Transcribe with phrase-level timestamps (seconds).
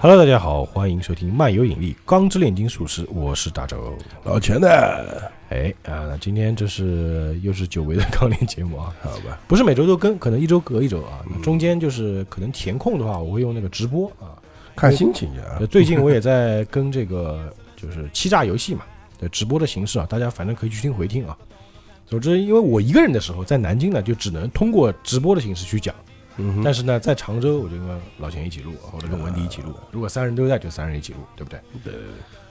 [0.00, 3.96] Hello，大家好，欢迎收听漫游引力钢之炼金术师，我是大周。
[4.24, 11.22] 老钱的，哎啊，今天这是又是久违的钢炼节目啊， 好吧，不是每周都更，可能一周隔一周啊。
[11.40, 14.34] 中间就是可能填空的话，我会用那个直播啊。
[14.74, 15.66] 看心情啊呃。
[15.68, 18.82] 最近我也在跟这个就是欺诈游戏嘛
[19.20, 21.38] 对直播的形式啊，大家反正可以去听回听啊。
[22.12, 25.94] 总之，因为我一个人的时候在南京呢，就只能通过直播的形式去讲。
[26.36, 29.74] 嗯，但是呢，在常州我就跟老钱一起录，或者跟文迪一起录。
[29.90, 31.58] 如果三人都在，就三人一起录，对不对？
[31.82, 32.02] 对对对，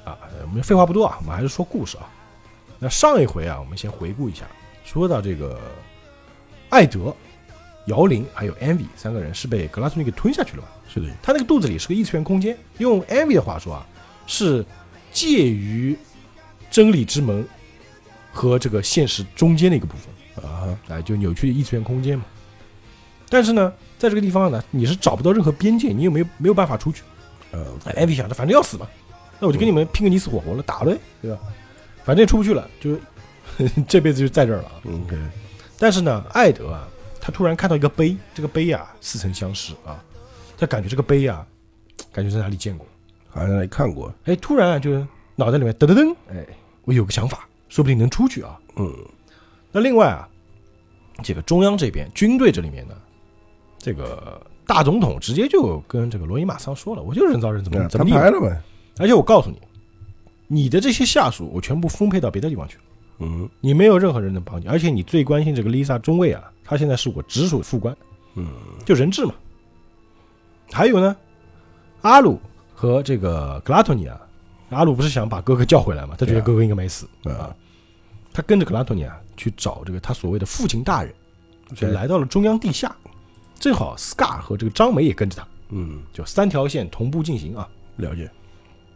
[0.03, 2.09] 啊，呃我们废话不多啊，我们还是说故事啊。
[2.79, 4.47] 那上一回啊，我们先回顾一下，
[4.83, 5.59] 说到这个
[6.69, 7.15] 艾德、
[7.85, 10.69] 姚玲还有 Envy 三个人是被格拉斯尼给吞下去了吧？
[10.91, 13.85] 是的，他那个肚子里是个异次元空间，用 Envy 的话说啊，
[14.25, 14.65] 是
[15.11, 15.95] 介于
[16.71, 17.47] 真理之门
[18.31, 20.45] 和这个现实中间的一个部分。
[20.49, 22.23] 啊，哎，就扭曲的异次元空间嘛。
[23.29, 27.03] 但是呢，在这个地方呢，你是找不到任何边界，你又没有没有办法出去。
[27.51, 28.87] 呃，哎艾比想着反正要死嘛，
[29.39, 31.37] 那我就跟你们拼个你死我活了，打了呗，对吧？
[32.05, 32.97] 反正也出不去了，就
[33.87, 34.81] 这辈子就在这儿了啊。
[34.85, 35.17] OK，
[35.77, 36.87] 但是呢，艾德啊，
[37.19, 40.01] 他突然看到一个碑，这个碑啊似曾相识啊，
[40.57, 41.45] 他感觉这个碑啊，
[42.11, 42.87] 感觉在哪里见过。
[43.29, 44.91] 好像在那里看过，哎，突然啊，就
[45.35, 46.45] 脑袋里面噔噔噔，哎，
[46.83, 48.59] 我有个想法，说不定能出去啊。
[48.75, 48.93] 嗯，
[49.71, 50.27] 那另外啊，
[51.23, 52.93] 这个中央这边军队这里面呢，
[53.77, 58.11] 这个大总统直接就跟这个罗伊马桑说了，我就是人造人，怎么怎么地。
[58.99, 59.57] 而且我告诉你，
[60.47, 62.83] 你的这些下属我全部分配到别的地方去了，
[63.19, 63.49] 嗯。
[63.61, 67.95] 你没有任何人能帮你，而且你最关心这个 Lisa 中尉啊，他现在是我直属副官，
[68.35, 68.47] 嗯，
[68.85, 69.33] 就人质嘛。
[70.73, 71.15] 还有呢，
[72.01, 72.39] 阿鲁
[72.73, 74.19] 和这个格拉托尼啊，
[74.71, 77.07] 阿鲁不是想把哥哥叫回来嘛，他觉得哥哥应该没死。
[77.23, 77.55] 啊，
[78.33, 81.13] 他跟着格拉托尼啊去找这个他所谓的父亲大人，
[81.75, 82.95] 就来到了中央地下，
[83.59, 87.67] 正好 Scar 和这个张梅也跟着他，嗯，就三条线同步进行啊。
[87.97, 88.31] 了解，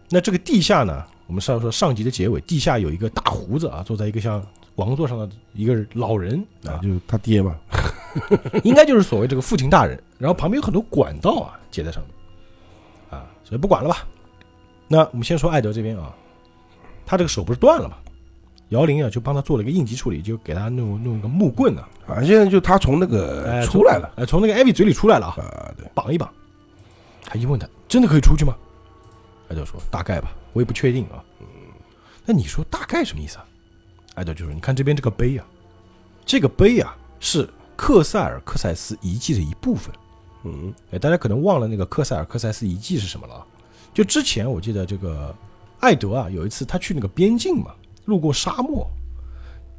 [0.09, 4.41] 那这个地下呢，我们上说上集的结尾，地下有一个大胡子啊，坐在一个像
[4.75, 6.41] 王座上的一个老人。
[6.65, 7.55] 啊，就是他爹嘛，
[8.63, 14.07] 应该就是所谓这个父亲大人，然后旁边有很多管道啊接在上面，啊，所以不管了吧。
[14.87, 16.13] 那我们先说艾德这边啊，
[17.05, 17.97] 他这个手不是断了嘛，
[18.69, 26.31] 姚玲啊就帮他做了一个应急处理，就给他弄弄一个木棍啊，啊，现在就他从那哎个出来了，哎，从那个艾比嘴里出来了啊，啊，对，绑一绑。
[27.23, 28.55] 他一问他，真的可以出去吗？
[29.49, 31.23] 艾德说大概吧，我也不确定啊。
[31.39, 31.45] 嗯
[32.27, 33.45] 那你说大概什么意思啊？
[34.15, 35.45] 艾德就说，你看这边这个碑啊，
[36.25, 39.93] 这个碑啊是克塞尔克塞斯遗迹的一部分。
[40.43, 43.45] 嗯哎，大家可能忘了那个克塞尔克塞斯遗迹是什么了啊？
[43.95, 45.33] 就之前我记得这个
[45.79, 47.73] 艾德啊，有一次他去那个边境嘛，
[48.05, 48.85] 路过沙漠。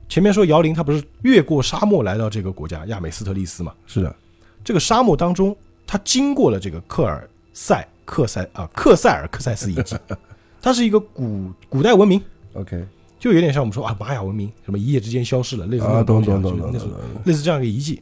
[0.09, 3.75] 前面说姚玲他不是越过沙漠来到这个国家亚美斯特利斯嘛？
[3.87, 4.17] 是的，
[4.65, 5.55] 这个沙漠当中，
[5.87, 9.97] 他经过了这个克尔塞克塞啊克塞尔克塞斯遗迹，
[10.63, 12.23] 它是一个古古代文明
[12.55, 12.87] ，，OK，
[13.19, 18.01] 就有点像我们说啊玛雅文明，什么一夜之间消失了，类似那啊，种东懂西啊就那种懂懂懂懂，懂类似这样一个遗迹。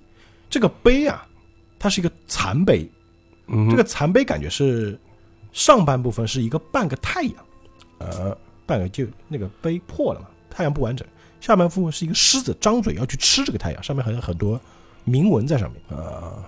[0.51, 1.27] 这个碑啊，
[1.79, 2.89] 它是一个残碑，
[3.49, 4.99] 嗯，这个残碑感觉是
[5.55, 7.35] 上半部分是一个半个太阳，
[7.99, 11.09] 呃，半个就那个杯破了嘛，太阳不完整，
[11.41, 14.61] 下半部分是一个狮子张嘴要去吃这个太阳，上面还有很多
[15.05, 16.45] 铭文在上面啊，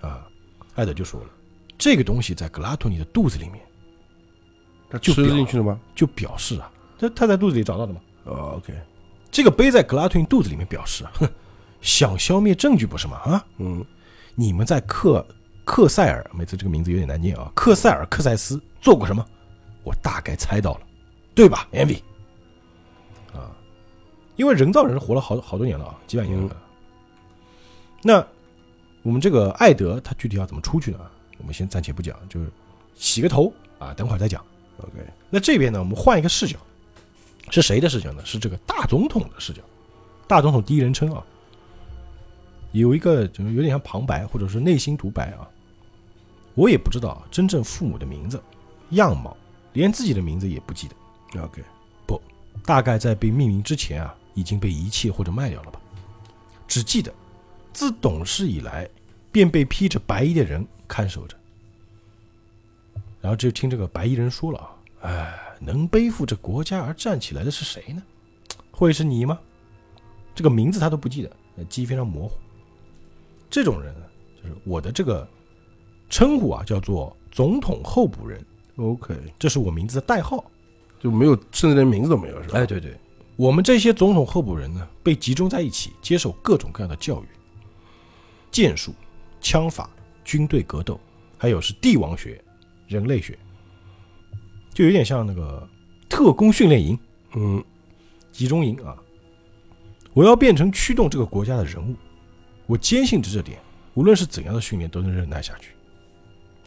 [0.00, 0.28] 啊。
[0.76, 1.28] 艾德就说了，
[1.78, 3.60] 这个东西在格拉图尼的肚子里面，
[4.90, 5.80] 他吃进去了吗？
[5.94, 8.00] 就表示啊，这他在肚子里找到的嘛。
[8.24, 8.74] 哦，OK，
[9.30, 11.28] 这个杯在格拉图尼肚子里面表示啊，哼，
[11.80, 13.18] 想消灭证据不是吗？
[13.18, 13.86] 啊，嗯，
[14.34, 15.24] 你们在克
[15.64, 19.26] 克塞尔，每次这个名字有点难念啊，克塞尔克塞斯做过什么？
[19.82, 20.80] 我大概猜到了，
[21.34, 22.00] 对吧？Envy
[23.32, 23.50] 啊，
[24.36, 26.56] 因为人造人活了好好多年了啊，几百年了。
[28.02, 28.26] 那
[29.02, 31.00] 我们这个艾德他具体要怎么出去呢？
[31.38, 32.50] 我们先暂且不讲，就是
[32.94, 34.44] 洗个头啊，等会儿再讲。
[34.78, 34.92] OK，
[35.28, 36.58] 那这边呢，我们换一个视角，
[37.50, 38.24] 是谁的视角呢？
[38.24, 39.62] 是这个大总统的视角，
[40.26, 41.22] 大总统第一人称啊，
[42.72, 45.48] 有一个就是有点像旁白或者是内心独白啊。
[46.54, 48.42] 我也不知道真正父母的名字、
[48.90, 49.36] 样貌，
[49.72, 51.42] 连自己的名字也不记得。
[51.42, 51.62] OK，
[52.06, 52.20] 不
[52.64, 55.80] 大概在被命名之前啊，已经被遗弃或者卖掉了吧。
[56.68, 57.12] 只记得
[57.72, 58.88] 自懂事以来，
[59.32, 61.36] 便被披着白衣的人看守着。
[63.20, 68.02] 然后就听这个白衣人说了啊，哎，能背负着国家而站起来的是谁呢？
[68.70, 69.38] 会是你吗？
[70.34, 72.36] 这个名字他都不记得，呃记忆非常模糊。
[73.48, 74.06] 这种人呢，
[74.42, 75.26] 就是我的这个
[76.08, 78.44] 称呼啊，叫做总统候补人
[78.76, 80.44] ，OK，这是我名字的代号。
[81.00, 82.58] 就没有，甚至连名字都没有，是吧？
[82.58, 82.96] 哎，对对，
[83.36, 87.26] 我们这些总统候补人呢，被集中在一起，接受各种各样的教育。
[88.50, 88.94] 剑术、
[89.38, 89.90] 枪法、
[90.24, 90.98] 军队格斗，
[91.36, 92.42] 还有是帝王学、
[92.88, 93.38] 人类学，
[94.72, 95.68] 就有点像那个
[96.08, 96.98] 特工训练营、
[97.34, 97.62] 嗯，
[98.32, 98.96] 集中营啊。
[100.14, 101.94] 我要变成驱动这个国家的人物，
[102.66, 103.58] 我坚信着这点，
[103.92, 105.73] 无论是怎样的训练都能忍耐下去。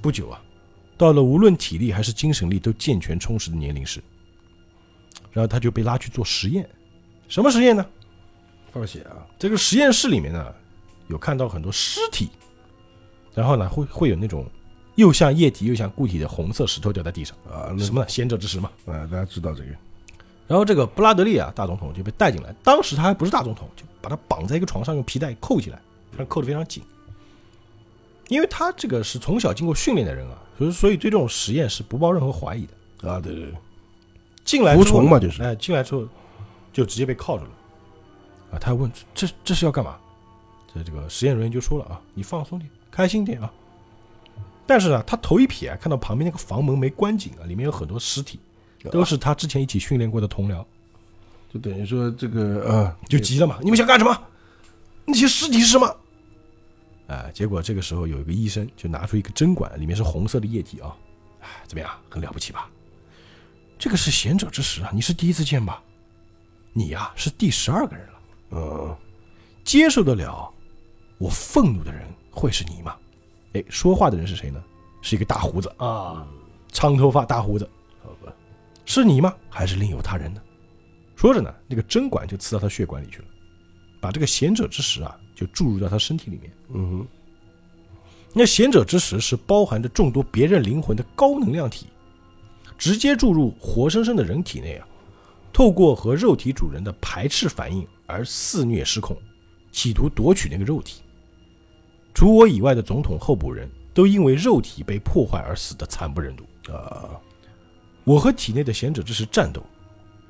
[0.02, 0.42] 不久啊，
[0.98, 4.02] 到了无论体力还是精神力都健全充实的年龄时，
[5.32, 6.68] 然后他就被拉去做实验。
[7.28, 7.86] 什么实验呢？
[8.72, 10.54] 放血啊，这个实验室里面呢，
[11.08, 12.30] 有看到很多尸体，
[13.34, 14.46] 然后呢，会会有那种
[14.96, 18.08] 又像液体又像固体的红色石头掉在地上，啊，那什么呢？
[18.08, 18.72] 贤者之石嘛。
[18.86, 19.70] 啊，大家知道这个，
[20.48, 26.84] 然后这个布拉德利啊，大总统就被带进来，当时他还不是大总统，就把他绑在一个床上，用皮带扣起来，反正扣得非常紧。
[28.30, 33.10] 因为他这个是从小经过训练的人啊，所以所以对这种实验是不抱任何怀疑的。
[33.10, 33.54] 啊，对对对，
[34.44, 36.08] 进来之后呢服从嘛就是哎，进来之后
[36.74, 37.52] 就直接被铐住了。
[38.52, 39.98] 啊，他问这这是要干嘛？
[40.74, 43.52] 这这个实验人员就说了啊，你放松点，开心点啊。
[44.66, 48.40] 但是呢，他头一瞥啊，看到旁边那个房门没关紧啊，里面有很多尸体，
[48.92, 50.66] 都是他之前一起训练过的同僚，
[51.54, 53.60] 就等于说这个呃，就急了嘛。
[53.62, 54.18] 你们想干什么？
[55.06, 55.96] 那些尸体是什么？
[57.08, 60.96] 哎，结果这个时候有一个医生就拿出一个针管，里面是红色的液体啊。
[61.40, 61.90] 哎，怎么样？
[62.10, 62.70] 很了不起吧？
[63.80, 65.82] 这个是贤者之石啊，你是第一次见吧？
[66.74, 68.14] 你呀、是第十二个人了。
[68.52, 68.96] 嗯，
[69.64, 70.54] 接受得了
[71.18, 72.96] 我愤怒的人会是你吗？
[73.54, 74.62] 哎，说话的人是谁呢？
[75.02, 76.28] 是一个大胡子啊，
[76.72, 77.70] 长头发大胡子，
[78.04, 78.34] 好吧，
[78.86, 79.34] 是你吗？
[79.50, 80.42] 还是另有他人呢？
[81.16, 83.26] 说着呢，那个针管就刺到他血管里去了，
[84.02, 86.52] 把这个贤者之石啊就注入到他身体里面。
[86.74, 87.08] 嗯哼，
[88.34, 91.86] 那贤者之石是包含着众多别人灵魂的高能量体，
[92.76, 94.88] 直接注入活生生的人体内啊，
[95.54, 99.16] 透过和肉体主人的排斥反应而肆虐失控，
[99.72, 101.04] 企图夺取那个肉体。
[102.16, 106.44] 除我以外的总统候补人都因为肉体被破坏而死的惨不忍睹。
[106.74, 107.12] 啊，
[108.04, 109.64] 我和体内的贤者之石战斗，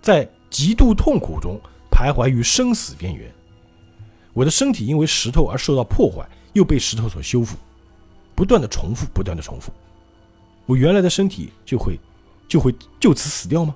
[0.02, 1.58] 在极度痛苦中
[1.90, 3.34] 徘徊于生死边缘。
[4.38, 6.24] 我的身体因为石头而受到破坏，
[6.54, 7.58] 又被石头所修复，
[8.36, 9.74] 不断的重复，不断的重复。
[10.68, 12.00] 我原来的身体就会
[12.48, 13.74] 就会就此死掉吗？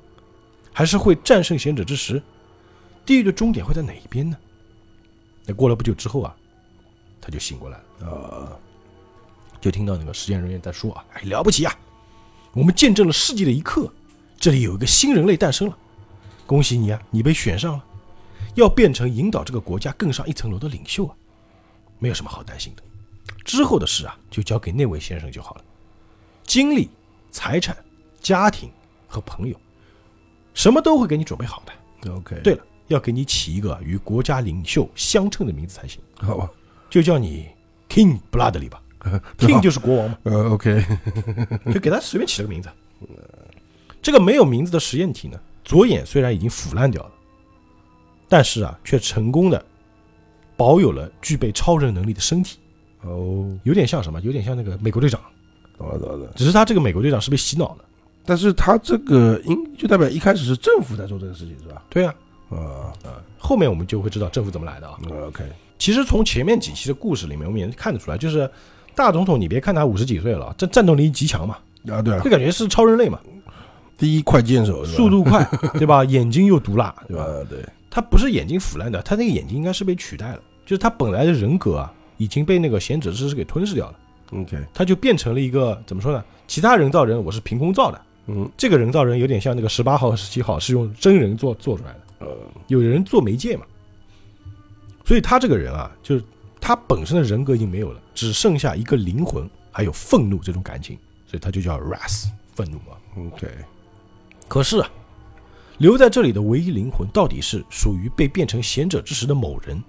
[0.72, 2.22] 还是会战胜贤者之石？
[3.04, 4.38] 地狱的终点会在哪一边呢？
[5.48, 6.36] 那过了不久之后啊，
[7.20, 8.08] 他就醒过来了。
[8.08, 8.54] 啊，
[9.60, 11.76] 就听到那个实验人员在说啊，哎，了不起啊！
[12.54, 13.92] 我们见证了世纪的一刻，
[14.38, 15.76] 这里有一个新人类诞生了，
[16.46, 17.84] 恭喜你啊，你被选上了，
[18.56, 21.16] 要变成引导这个国家更上一层楼的领袖啊，
[22.00, 22.84] 没有什么好担心的。
[23.44, 25.64] 之后的事啊，就交给那位先生就好了，
[26.44, 26.90] 精力、
[27.32, 27.76] 财产、
[28.20, 28.70] 家庭
[29.08, 29.56] 和朋友，
[30.54, 32.12] 什么都会给你准备好的。
[32.12, 36.50] OK，对了，要给你起一个与国家领袖相称的名字才行，好吧，
[36.90, 37.50] 就叫你
[37.90, 38.82] King Bloodley 吧，
[39.38, 40.18] King 就是国王嘛。
[40.24, 40.86] 呃，OK，
[41.74, 42.70] 就给他随便起了个名字。
[44.02, 47.12] 这个没有名字的实验体呢，左眼虽然已经腐烂掉了，
[48.32, 49.62] 但是啊，却成功的
[50.56, 52.58] 保有了具备超人能力的身体，
[53.02, 54.22] 哦，有点像什么？
[54.22, 55.20] 有点像那个美国队长，
[55.78, 57.84] 懂了懂了，只是他这个美国队长是被洗脑的。
[58.24, 61.84] 但是他这个应就代表一开始是政府在做这个事情是吧？
[61.90, 62.16] 对啊，
[62.52, 62.94] 啊
[63.38, 64.98] 后面我们就会知道政府怎么来的啊。
[65.28, 65.44] ，OK，
[65.78, 68.50] 其实从前面几期的故事里面，我们也能看得出来，就是
[68.96, 71.58] 大总统，你别看他五十几岁了，这战斗力极强嘛，
[71.90, 73.20] 啊对啊就，感觉是超人类嘛，
[73.98, 75.44] 第一快剑手速度快，
[75.78, 76.06] 对吧？
[76.06, 77.24] 眼睛又毒辣，对吧？
[77.24, 84.00] 啊对，他不是眼睛腐烂的，他那个眼睛应该是被取代了，就是他本来的人格啊，已经被那个贤者之石给吞噬掉了
[84.32, 86.24] ，OK，他就变成了一个怎么说呢？
[86.48, 88.50] 其他人造人我是凭空造的，嗯。
[88.58, 92.38] 这个人造人有点像那个十八号和、十七号是用真人做做出来的，呃。
[92.68, 93.66] 有人做媒介嘛，
[95.04, 96.24] 所以他这个人啊，就是
[96.62, 102.96] 他本身的人格已经没有了，只剩下一个灵魂，还有愤怒这种感情，所以他就叫 wrath 愤怒嘛。
[103.18, 103.48] OK，
[104.48, 104.90] 可是啊，
[105.82, 109.84] 留在这里的唯一灵魂到底是属于被变成贤者之时的某人，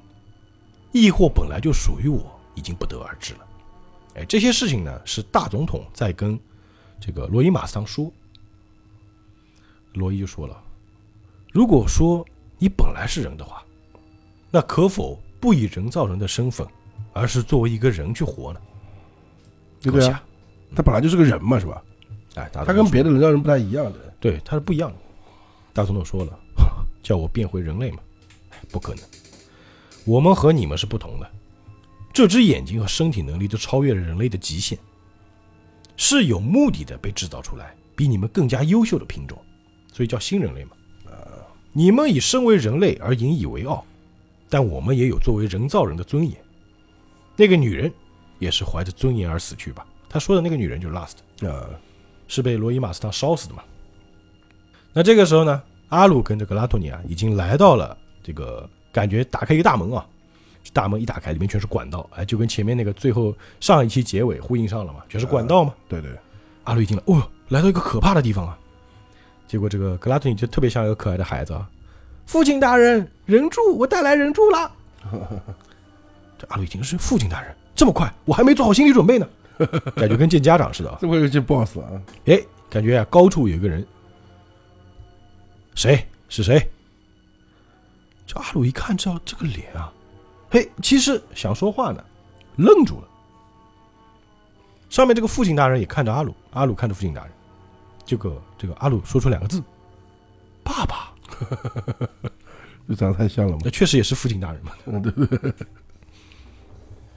[0.90, 3.40] 亦或本来就属于我，已经不得而知了。
[4.14, 6.40] 哎，这些事情呢，是大总统在跟
[6.98, 8.10] 这个罗伊马斯汤说。
[9.92, 10.58] 罗伊就说了，
[11.52, 13.62] 如果说你本来是人的话，
[14.50, 16.66] 那可否不以人造人的身份，
[17.12, 18.60] 而是作为一个人去活呢？
[19.82, 20.24] 对不对啊？
[20.74, 21.82] 他本来就是个人嘛是吧？
[22.36, 24.96] 哎，他跟别的人造人不太一样的，对，他是不一样的。
[25.72, 26.38] 大总统说了，
[27.02, 27.98] 叫我变回人类嘛，
[28.50, 29.04] 哎不可能。
[30.04, 31.30] 我们和你们是不同的，
[32.12, 34.78] 这只眼睛和身体能力都超越了人类的极限，
[35.96, 39.38] 是有目的的被制造出来，比你们更加优秀的品种，
[39.92, 40.72] 所以叫新人类嘛。
[41.74, 43.82] 你们以身为人类而引以为傲，
[44.50, 46.36] 但我们也有作为人造人的尊严。
[47.34, 47.90] 那个女人
[48.38, 49.86] 也是怀着尊严而死去吧。
[50.06, 51.70] 他说的那个女人就是 Last，呃，
[52.28, 53.62] 是被罗伊马斯汤烧死的嘛。
[54.92, 60.04] 那这个时候呢，阿鲁跟这个拉托尼啊，已经来到了这个感觉打开一个大门啊，
[60.72, 65.74] 大门一打开，里面全是管道，哎，就跟前面那个最后上一期结尾呼应上了嘛，全是管道嘛。
[65.88, 66.10] 对对，
[66.64, 68.58] 阿鲁一进来，哦哟，来到一个可怕的地方啊！
[69.48, 71.68] 结果这个格拉托尼就特别像一个可爱的孩子啊，
[72.26, 74.72] 父亲大人，人柱，我带来人柱了。
[76.38, 79.26] 这阿鲁已经是父亲大人，这么快，我还没做好心理准备呢，
[79.96, 80.98] 感觉跟见家长似的啊。
[81.00, 82.00] 这回又见 boss 了啊！
[82.26, 83.86] 哎，感觉啊，高处有一个人，
[85.74, 86.68] 谁是谁？
[88.26, 89.92] 这阿鲁一看知道这个脸啊，
[90.50, 92.02] 嘿，其实想说话呢，
[92.56, 93.08] 愣住了。
[94.88, 97.32] 上面这个父亲大人也看着阿鲁，阿鲁看着父亲大人，
[98.04, 99.62] 这个这个阿鲁说出两个字
[100.62, 101.12] ：“爸爸。
[102.88, 103.58] 这长得太像了”嘛。
[103.64, 104.72] 那确实也是父亲大人嘛。
[104.86, 105.50] 嗯，对对，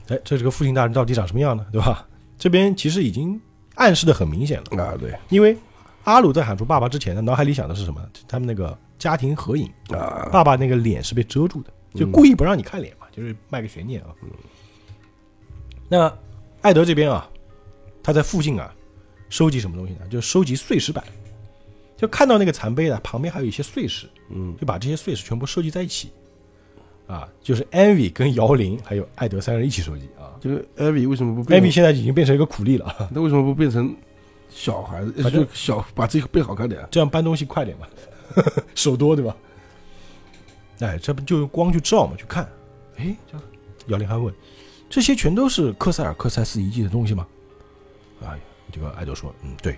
[0.08, 1.66] 哎，这这个父亲大人到底长什么样呢？
[1.72, 2.08] 对吧？
[2.38, 3.40] 这边其实已经
[3.76, 4.84] 暗示的很明显了。
[4.84, 5.58] 啊对因为
[6.06, 8.02] 阿鲁在喊出爸爸之前呢，脑海里想的是什么？
[8.28, 14.08] 他们那个家庭合影，啊，爸爸那个脸是被遮住的，就嗯故意不让你看脸嘛，就是卖个悬念啊。
[15.90, 16.12] 那
[16.62, 17.30] 艾德这边啊，
[18.02, 18.74] 他在附近啊，
[19.30, 20.02] 收集什么东西呢？
[20.10, 21.04] 就收集碎石板，
[21.98, 26.12] 就看到那个残碑的旁边还有一些碎石，嗯就把这些碎石全部收集在一起。
[27.08, 30.34] 啊，就是 Envy 跟姚玲还有艾德三人一起收集啊。
[30.42, 33.96] 这个艾比为什么不变 Envy 现在已经变成一个苦力了啊，那为什么不变成
[34.56, 35.12] 小孩子？
[35.22, 36.88] 反正就小把自己背好看点。
[36.90, 37.86] 这样搬东西快点嘛，
[38.74, 39.36] 手多对吧？
[40.80, 42.50] 哎，这不就用光去照嘛，去看。
[42.96, 43.38] 哎，这
[43.88, 44.34] 姚林还问，
[44.90, 47.28] 这些全都是科塞尔克塞斯遗迹的东西吗？
[48.24, 48.40] 哎，
[48.72, 49.78] 这个艾德说，嗯，对，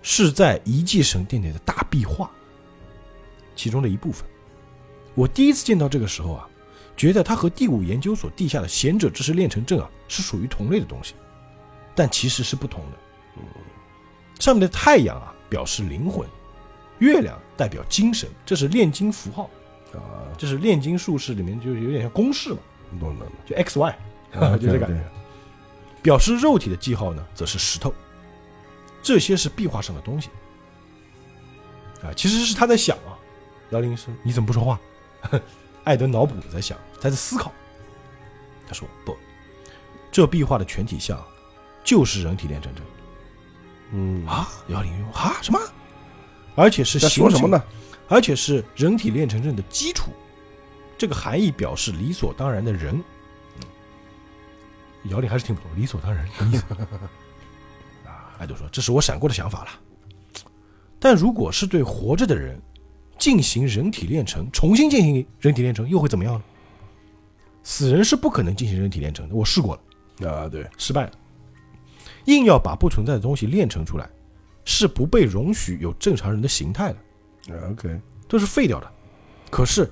[0.00, 2.30] 是在遗迹神殿里的大壁画，
[3.54, 4.26] 其中的一部分。
[5.14, 6.48] 我第一次见到这个时候啊，
[6.96, 11.14] 觉得它和第五研究所地下的贤者之石炼成阵啊是属于同类的东西，
[11.94, 12.96] 但其实是不同的。
[14.40, 16.28] 上面的太阳啊表示灵魂，
[16.98, 19.48] 月亮代表精神，这是炼金符号，
[19.94, 22.58] 啊，这是炼金术士里面就是有点像公式嘛，
[22.98, 23.98] 懂懂懂，就 X Y，
[24.32, 25.00] 啊， 就这感觉。
[26.02, 27.92] 表示肉体的记号呢，则是石头，
[29.02, 30.30] 这些是壁画上的东西。
[32.02, 33.12] 啊，其实是他在想啊。
[33.68, 34.80] 姚林说：“你怎么不说话？”
[35.84, 37.52] 艾德脑补在想，他在思考。
[38.66, 39.14] 他说：“不，
[40.10, 41.22] 这壁画的全体像
[41.84, 42.82] 就是人体炼成阵
[43.92, 45.58] 嗯，啊。”姚林说：“啊，什么？
[46.54, 47.64] 而且是在说形成什么呢？
[48.08, 50.10] 而且是人体炼成阵的基础。
[50.98, 53.02] 这个含义表示理所当然的人。
[55.04, 56.64] 姚林还是听不懂理所当然什么意思
[58.06, 58.34] 啊？
[58.38, 59.70] 艾德说：“这是我闪过的想法了。
[60.98, 62.60] 但如果是对活着的人
[63.18, 66.42] 进行人体炼成，重新进行人体炼成，又会怎么样呢？
[67.62, 70.28] 死人是不可能进行人体炼成的，我试过了。
[70.28, 71.12] 啊，对，失败了。
[72.30, 74.08] 硬要把不存在的东西炼成出来，
[74.64, 78.92] 是不被容许有正常人的形态的，啊，OK，都是废掉的。
[79.50, 79.90] 可是，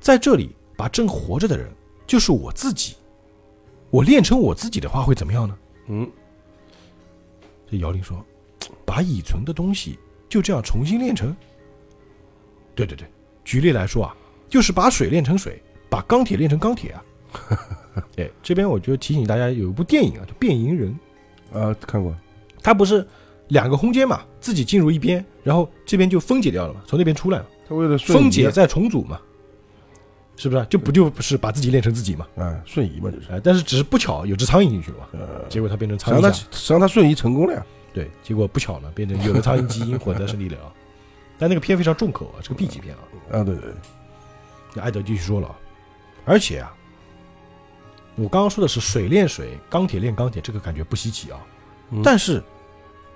[0.00, 1.68] 在这里把正活着的人，
[2.06, 2.94] 就是我自己，
[3.90, 5.58] 我炼成我自己的话会怎么样呢？
[5.88, 6.08] 嗯，
[7.68, 8.24] 这姚玲说，
[8.86, 11.36] 把已存的东西就这样重新炼成。
[12.76, 13.08] 对对对，
[13.44, 14.16] 举例来说啊，
[14.48, 17.04] 就是把水炼成水，把钢铁炼成钢铁啊。
[18.18, 20.92] 哎，这边我就提醒大家，有一部电影啊，叫《变形人》。
[21.52, 22.14] 啊，看过，
[22.62, 23.06] 他不是
[23.48, 29.20] 两个空间嘛，自己进入一边，然后这边就分解掉了嘛，从那边出来了，他为了分解再重组嘛，
[30.36, 30.64] 是不是？
[30.66, 32.26] 就不就不是把自己练成自己嘛？
[32.36, 40.72] 啊，瞬移嘛，就是，哎，但是只是不巧有只苍蝇进去了嘛，呃，结果他变成苍蝇侠，实际上他瞬移成功了呀，对，结果不巧呢，变成有了苍蝇基因混在身体里了啊。
[41.38, 43.38] 但那个片非常重口啊，是个 B 级片啊。
[43.38, 43.70] 啊，对对，
[44.74, 45.56] 那艾德继续说了啊，
[46.26, 46.70] 而且啊，
[48.20, 51.40] 我刚刚说的是水炼水，钢铁炼钢铁，这个感觉不稀奇啊。
[51.90, 52.42] 嗯但是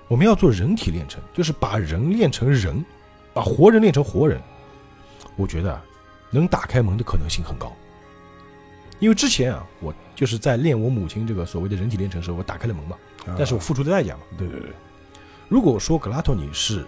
[0.07, 2.83] 我们要做人体炼成，就是把人炼成人，
[3.33, 4.41] 把活人炼成活人，
[5.35, 5.85] 我觉得啊
[6.31, 7.71] 能打开门的可能性很高。
[8.99, 12.97] 因为之前啊，我就是在练我母亲这个所谓的人体炼成时候，我打开了门嘛，
[13.27, 14.21] 啊但是我付出的代价嘛。
[14.37, 14.69] 对对对，
[15.47, 16.83] 如果说格拉托尼是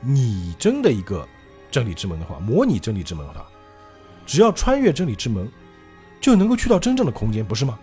[0.00, 1.26] 拟真的一个
[1.70, 3.46] 真理之门的话，模拟真理之门的话，
[4.26, 5.50] 只要穿越真理之门，
[6.24, 7.78] 就能够去到真正的空间，不是吗？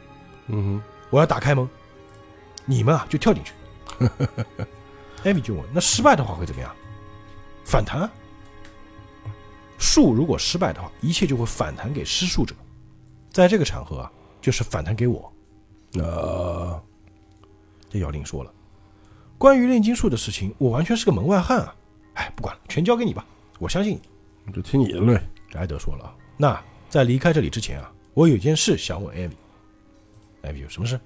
[0.48, 0.82] 嗯
[1.12, 1.70] 我要打开门，
[2.66, 3.54] 你们啊就跳进去。
[5.24, 6.76] 艾米就问：“那失败的话会怎么样？
[7.64, 8.12] 反弹啊！
[9.78, 12.56] 术如果失败的话，一切就会反弹给施术者。
[13.30, 15.32] 在这个场合啊，就是反弹给我。
[15.94, 16.82] 哼，啊，
[17.92, 18.52] 这姚玲说了，
[19.38, 21.76] 关于炼金术的事情，我完全是个门外汉啊！
[22.16, 23.24] 哎，不管了，全交给你吧，
[23.60, 24.02] 我相信
[24.48, 24.52] 你。
[24.52, 25.22] 就听你的嘞，
[25.54, 29.36] 艾德说了啊，那在离开这里之前啊，我有件事想问艾米。
[30.42, 31.00] 艾米，有什么事？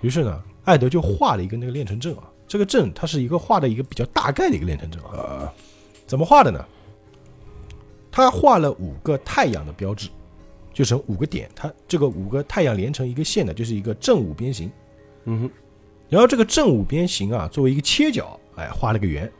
[0.00, 2.24] 于是呢，艾德就画了一个那个炼成阵啊。
[2.46, 5.18] 这个阵它是一个画的一个比较大概的一个炼成阵啊。
[5.18, 5.52] 啊，
[6.06, 6.64] 怎么画的呢？
[8.10, 10.08] 他画了五个太阳的标志，
[10.72, 11.50] 就成五个点。
[11.54, 14.70] 它这个五个太阳连成一个线的，就是一个正五边形。
[15.24, 15.50] 嗯哼，
[16.08, 19.30] 然后这个正五边形啊，作为一个切角，哎，画了个圆。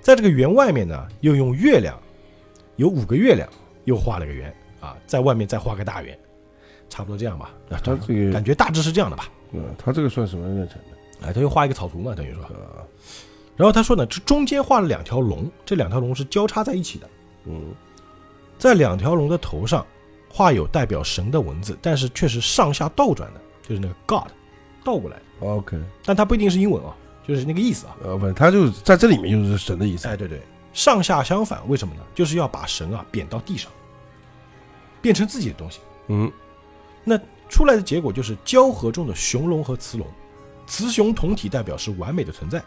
[0.00, 1.98] 在这个圆外面呢，又用月亮，
[2.76, 3.48] 有五个月亮，
[3.84, 6.18] 又画了个圆啊，在外面再画个大圆，
[6.90, 7.54] 差不多这样吧。
[7.70, 9.28] 啊他这个感觉大致是这样的吧？
[9.52, 11.26] 嗯，他这个算什么炼成的？
[11.28, 12.42] 哎，他又画一个草图嘛，等于说。
[12.42, 12.82] 啊，
[13.56, 17.08] 然后他说呢，这中间画了两条龙，这两条龙是交叉在一起的。
[17.44, 17.74] 嗯，
[18.58, 19.86] 在两条龙的头上
[20.28, 24.32] 画有代表神的文字，但是却是上下倒转的，就是那个 God
[24.82, 26.96] 倒过来的，OK，但它不一定是英文啊，
[27.28, 27.96] 就是那个意思啊。
[28.02, 30.08] 呃，不，它就在这里面就是神的意思。
[30.08, 30.40] 哎，对对，
[30.72, 32.00] 上下相反，为什么呢？
[32.14, 33.70] 就是要把神啊贬到地上，
[35.02, 35.80] 变成自己的东西。
[36.08, 36.32] 嗯，
[37.04, 40.06] 那出来的结果就是交合中的雄龙和雌龙，
[40.66, 42.62] 雌雄同体代表是完美的存在，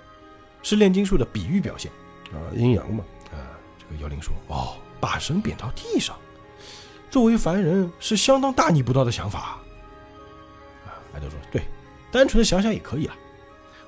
[0.61, 1.91] 是炼金术的比喻表现。
[2.31, 6.15] 啊，阴阳嘛，啊，这个妖灵说：“哦，把神贬到地上，
[7.09, 9.63] 作为凡人是相当大逆不道的想法啊。”
[10.85, 11.63] 啊，艾德说：“对，
[12.11, 13.15] 单纯的想想也可以啊。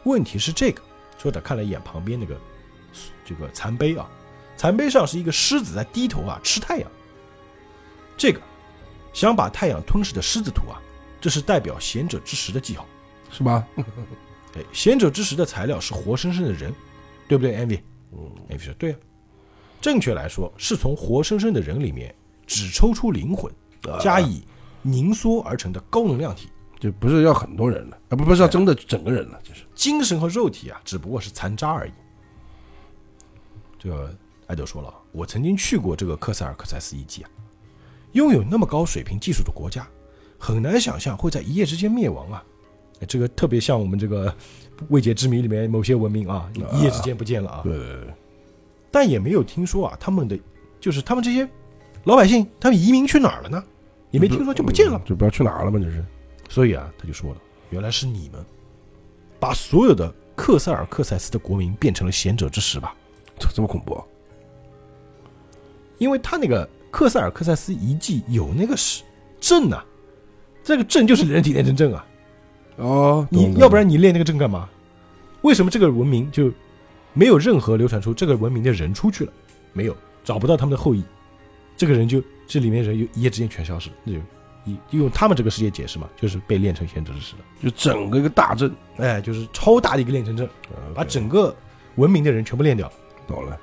[0.05, 0.81] 问题是这个。”
[1.17, 2.39] 说着看了一眼旁边那个
[3.25, 4.07] 这个残碑啊，
[4.55, 6.91] 残碑上是一个狮子在低头啊吃太阳。
[8.17, 8.41] 这个
[9.13, 10.81] 想把太阳吞噬的狮子图啊，
[11.21, 12.85] 这是代表贤者之石的记号。
[13.29, 13.67] 是吧？
[14.55, 16.73] 哎，贤者之石的材料是活生生的人，
[17.27, 17.81] 对不对，Envy？
[18.13, 18.97] 嗯，Envy 说对啊，
[19.81, 23.53] 正确来说是从活生生的人里面只抽出灵魂，
[23.99, 24.43] 加以
[24.81, 26.49] 凝缩而成的高能量体。
[26.79, 29.65] 就不是要很多人了，啊，不，不是要真的整个人了，就是。
[29.75, 31.91] 精神和肉体啊，只不过是残渣而已。
[33.77, 37.29] 这个艾德说了，我曾经去过这个克塞尔克塞斯遗迹啊，
[38.13, 39.87] 拥有那么高水平技术的国家，
[40.37, 42.43] 很难想象会在一夜之间灭亡啊。
[42.99, 44.33] 哎这个特别像我们这个
[44.89, 47.61] 未解之谜里面某些文明啊，一夜之间不见了啊。
[47.63, 48.13] 对对对，
[48.89, 50.39] 但也没有听说啊，他们的
[50.79, 51.47] 就是他们这些
[52.05, 53.63] 老百姓，他们移民去哪儿了呢？
[54.09, 54.99] 也没听说就不见了。
[55.05, 56.03] 就不知道去哪儿了嘛，就是。
[56.49, 57.37] 所以啊，他就说了，
[57.69, 58.43] 原来是你们
[59.39, 62.95] 把所有的克塞尔克塞斯的国民变成了贤者之石吧？
[63.37, 64.03] 这这么恐怖啊？
[65.97, 69.03] 因为他那个克塞尔克塞斯遗迹有那个是
[69.39, 69.83] 阵呐、
[70.63, 72.05] 这个阵就是人体炼成阵啊。
[72.77, 74.69] 哦，你要不然你练那个阵干嘛？
[75.41, 76.51] 为什么这个文明就
[77.13, 79.33] 没有任何流传出这个文明的人出去了？
[79.73, 81.03] 没有，找不到他们的后裔，
[81.75, 84.19] 这个人就这里面人就一夜之间全消失了，那就
[84.65, 87.45] 以用他们这个世界解释嘛，就是被炼成贤者之石了。
[87.63, 91.55] 就整个一个大阵，哎，就是超大的一个炼成阵，啊把整个
[91.95, 92.93] 文明的人全部炼掉了。
[93.27, 93.57] 懂了。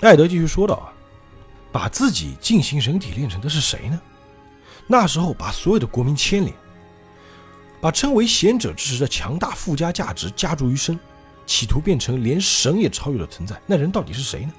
[0.00, 0.91] 艾德继续说道啊，
[1.72, 4.00] 把自己进行人体炼成的是谁呢？
[4.86, 6.54] 那时候把所有的国民牵连，
[7.80, 10.98] 把称为贤者之时的强大附加价值加诸于身，
[11.46, 13.58] 企图变成连神也超越的存在。
[13.66, 14.52] 那人到底是谁呢？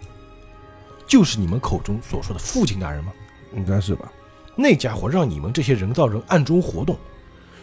[1.06, 3.13] 就是你们口中所说的父亲大人吗？
[3.54, 4.12] 应该是吧？
[4.56, 6.97] 那家伙让你们这些人造人暗中活动，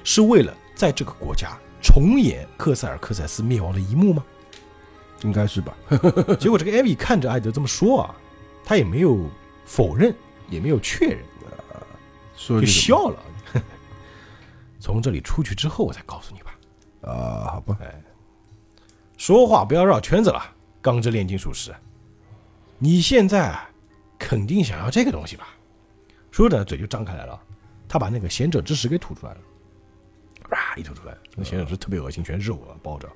[0.04, 4.24] 是为了在这个国家重演克塞尔克塞斯灭亡的一幕吗？
[5.22, 5.74] 应该是吧？
[6.38, 8.14] 结果这个艾米看着艾德这么说啊，
[8.64, 9.28] 他也没有
[9.70, 10.12] 否认，
[10.48, 11.20] 也没有确认，
[12.34, 13.22] 就说句什么笑了。
[14.80, 16.58] 从这里出去之后，我再告诉你吧。
[17.02, 18.02] 啊，好吧，哎
[19.16, 20.42] 说话不要绕圈子了，
[20.82, 21.72] 钢之炼金术师。
[22.78, 23.70] 你现在啊
[24.18, 25.46] 肯定想要这个东西吧？
[26.32, 27.40] 说着嘴就张开来了，
[27.88, 29.40] 他把那个贤者之石给吐出来了，
[30.50, 33.08] 哇一吐出来，那贤者之石特别恶心，全是肉啊包着。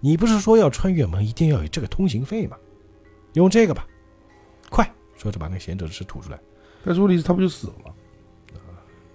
[0.00, 2.56] 你不是说要穿越门一定要有这个通行费吗？
[3.34, 3.86] 用这个吧，
[5.22, 5.30] 快！
[5.30, 6.40] 说着把那个贤者之石吐出来，
[6.84, 7.92] 但是问题是他不就死了吗？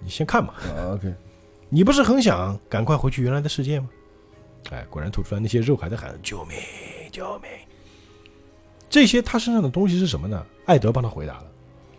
[0.00, 0.54] 你先看嘛。
[0.54, 1.12] 啊，OK，
[1.68, 3.88] 你不是很想赶快回去原来的世界吗？
[4.70, 6.56] 哎，果然吐出来那些肉还在喊救命
[7.12, 7.50] 救命。
[8.88, 10.44] 这些他身上的东西是什么呢？
[10.64, 11.46] 艾德帮他回答了，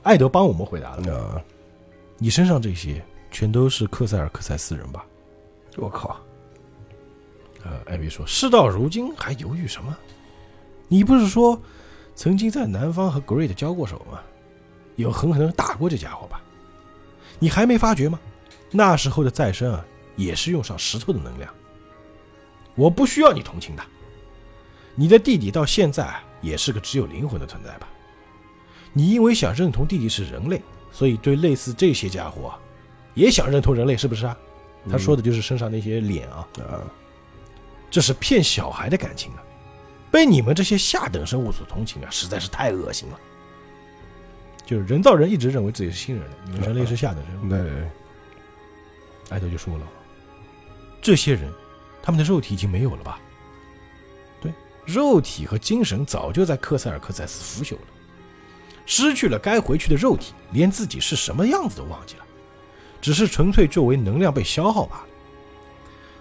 [0.04, 1.16] 艾德帮我们回答了。
[1.16, 1.44] 啊，
[2.18, 5.06] 你身上这些全都是克塞尔克塞斯人吧？
[5.78, 6.20] 我靠，
[7.64, 9.96] 呃，艾比说，事到如今还犹豫什么？
[10.88, 11.62] 你不是说
[12.20, 14.20] 曾经在南方和 Great 交过手吗？
[14.98, 16.42] 有狠狠的打过这家伙吧？
[17.40, 18.20] 你还没发觉吗？
[18.72, 19.86] 那时候的再生啊，
[20.18, 21.50] 也是用上石头的能量。
[22.76, 23.84] 我不需要你同情的。
[24.96, 27.88] 你的弟弟到现在啊也是个只有灵魂的存在吧？
[28.92, 32.60] 你因为想认同弟弟是人类，所以对类似这些家伙啊
[33.14, 34.38] 也想认同人类，是不是啊？
[34.92, 36.46] 他说的就是身上那些脸啊。
[36.70, 36.84] 啊，
[37.90, 39.44] 这是骗小孩的感情啊！
[40.12, 43.20] 被你们这些下等生物所同情啊，实在是太恶心了。
[44.66, 47.50] 就是人造人一直认为自己是新人类，你们人类是下等生物。
[47.50, 47.90] 对对对，
[49.30, 49.88] 艾德就说了，
[51.02, 51.52] 这些人，
[52.04, 53.20] 他们的肉体已经没有了吧？
[54.42, 54.54] 对，
[54.86, 57.88] 肉体和精神早就在克塞尔克塞斯腐朽了，
[58.86, 62.26] 失去了该回去的肉体，连自己是什么样子都忘记了，
[63.02, 65.08] 只是纯粹作为能量被消耗罢了。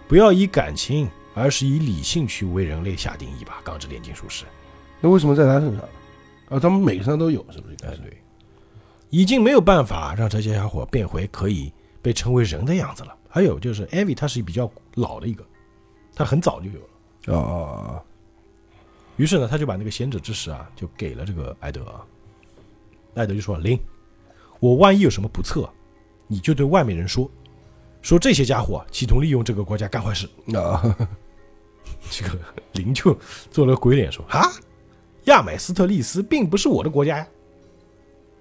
[0.07, 1.07] 不要以感情，
[1.39, 4.45] 而是以理性去为人类下定义吧，钢之炼金术士。
[5.01, 5.81] 那为什么在他身上？
[6.49, 7.77] 啊，他们每个身上都有，是不是？
[7.85, 8.17] 哎，对，
[9.11, 13.15] 已经没有办法让这些家伙变回可以被称为人的样子了。
[13.29, 15.45] 还有就是艾维，他是比较老的一个，
[16.15, 17.39] 他很早就有了。
[17.39, 18.03] 哦，
[19.17, 22.01] 于是呢，他就把那个贤者之石啊，就给了这个艾德啊。
[23.15, 23.79] 艾德就说：“林，
[24.61, 25.69] 我万一有什么不测，
[26.27, 27.29] 你就对外面人说，
[28.01, 30.29] 说这些家伙企图利用这个国家干坏事。
[30.55, 30.97] 啊，”
[32.11, 32.39] 这个
[32.73, 33.17] 林就
[33.51, 34.51] 做了鬼脸说：“啊，
[35.25, 37.29] 亚美斯特利斯并不是我的国家呀，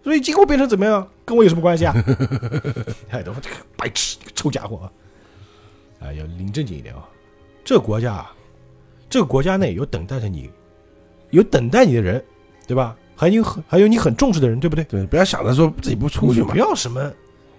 [0.03, 1.93] 所以今后变成怎么样，跟我有什么关系啊？”
[3.11, 6.07] 艾德说：“这个白痴，这个臭家伙啊！
[6.07, 7.07] 啊，要林正经一点啊！
[7.65, 8.35] 这个国家啊，
[9.09, 10.49] 这个国家内有等待着你，
[11.31, 12.23] 有等待你的人，
[12.67, 12.95] 对吧？
[13.19, 14.85] 还有很还有你很重视的人，对不对？
[14.85, 16.57] 对，不要想着说自己不出去嘛你不。
[16.59, 17.11] 要什么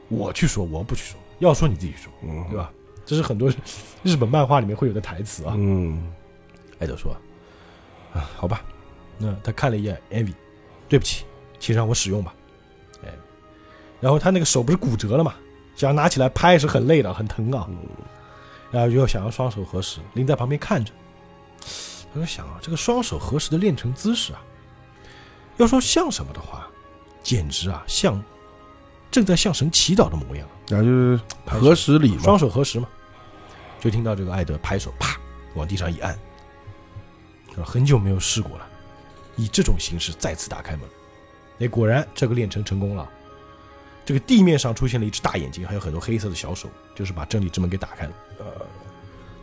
[0.08, 2.72] 我去说，我不去说，要说你自己说，嗯对吧？
[3.09, 3.51] 这是很多
[4.05, 5.55] 日本漫画里面会有的台词啊。
[5.57, 6.12] 嗯，
[6.79, 7.16] 艾德说
[8.12, 8.62] ：“啊，好吧，
[9.16, 10.35] 那他看了一眼 Envy，
[10.90, 11.25] 对不起，
[11.59, 12.35] 请让我使用吧。”
[13.03, 13.09] 哎，
[13.99, 15.35] 然后他那个手不是骨折了嘛，
[15.75, 17.66] 想要拿起来拍是很累的，很疼啊。
[18.71, 20.92] 然后就想要双手合十，林在旁边看着。
[22.12, 24.44] 他就想啊，这个双手合十的练成姿势啊，
[25.57, 26.68] 要说像什么的话，
[27.23, 28.23] 简直啊像
[29.11, 30.47] 正在向神祈祷的模样。
[30.68, 32.87] 然后就是合十礼嘛双，手合十嘛，
[33.80, 35.18] 就听到这个艾德拍手，啪
[35.54, 36.18] 往地上一按，
[37.64, 38.66] 很久没有试过了，
[39.36, 40.88] 以这种形式再次打开门。
[41.60, 43.08] 哎，果然这个炼成成功了。
[44.04, 48.12] 这个地面上出现了一只大眼睛，还有很多黑色的小手，就是把真理之门给打开了。
[48.38, 48.66] 呃，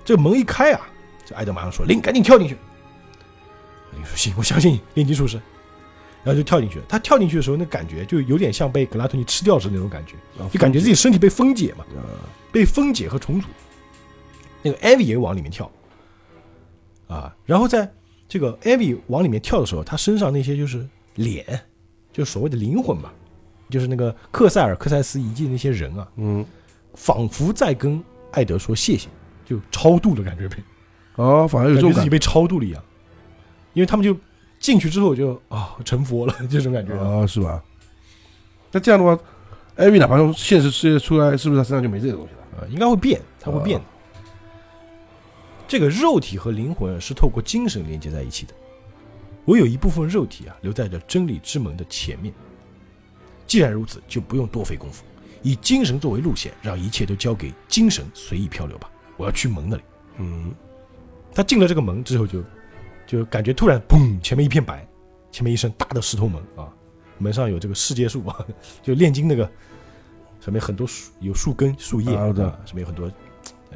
[0.03, 0.87] 这个门一开啊，
[1.23, 2.57] 这艾德马上说：“林，赶紧跳进去。”
[3.93, 5.39] 林说：“行，我相信你，炼金术师。”
[6.23, 6.81] 然后就跳进去。
[6.89, 10.15] 他跳进去的时候，那感觉就有点像被格拉托尼吃掉时那种感觉。
[10.41, 13.47] 啊就感觉自己身体被分解嘛，啊被分解和重组。
[14.65, 15.69] 那个艾薇也往里面跳，
[17.07, 17.87] 啊，然后在
[18.27, 21.45] 这个艾薇往里面跳的时候，他身上那些就是脸，
[22.11, 23.11] 就是所谓的灵魂嘛，
[23.69, 26.43] 就是那个克塞尔克塞斯遗迹的那些人啊，嗯，
[26.95, 29.07] 仿佛在跟艾德说谢谢，
[29.45, 30.57] 就超度的感觉呗，
[31.17, 32.83] 哦，反而有这种感感觉自己被超度了一样，
[33.73, 34.17] 因为他们就
[34.59, 36.91] 进去之后就啊、成佛了这种感觉。
[36.95, 37.63] 哦，是吧？
[38.71, 39.21] 那这样的话，
[39.75, 42.61] 艾薇哪怕从现实世界出来，是不是他身上就没这个东西了？
[42.61, 43.85] 呃，应该会变，他会变的。
[45.67, 48.53] 这个肉体和灵魂是透过精神连接在一起的。
[49.45, 52.33] 我有一部分肉体啊留在了真理之门的前面。
[53.45, 55.03] 既然如此，就不用多费功夫，
[55.43, 58.89] 以精神作为路线，让一切都交给精神随意漂流吧。
[59.17, 59.83] 我要去门那里。
[60.17, 60.51] 嗯，
[61.33, 62.43] 他进了这个门之后就，
[63.05, 64.87] 就感觉突然砰，前面一片白，
[65.31, 66.73] 前面一扇大的石头门啊，
[67.19, 68.45] 门上有这个世界树啊，
[68.81, 69.43] 就炼金那个，
[70.41, 72.33] 上面很多树有树根、树叶啊
[72.65, 73.15] 上面有很多就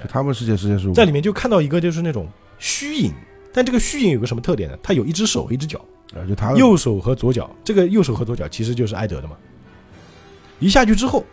[0.07, 3.13] 他们世界世界树在里面就看到一个就是那种虚影，
[3.53, 4.77] 但这个虚影有个什么特点呢？
[4.81, 5.79] 它有一只手，一只脚，
[6.13, 7.49] 啊，就他右手和左脚。
[7.63, 9.35] 这个右手和左脚其实就是艾德的嘛。
[10.59, 11.23] 一下去之后，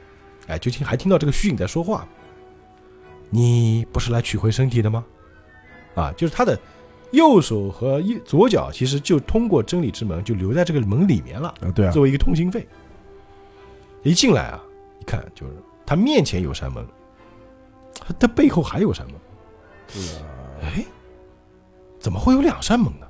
[0.47, 2.07] 哎，就听还听到这个虚影在说话。
[3.29, 5.05] 你不是来取回身体的吗？
[5.95, 6.59] 啊，就是他的
[7.11, 11.49] 右手和右左脚，其实就通过真理之门就留在这个门里面了。
[11.61, 12.67] 啊，对啊，作为一个通行费。
[14.05, 14.63] 一进来啊，
[15.01, 15.53] 一看就是
[15.85, 16.87] 他面前有扇门，
[18.01, 19.15] 他他背后还有扇门。
[20.63, 20.85] 哎，
[21.99, 23.07] 怎么会有两扇门呢？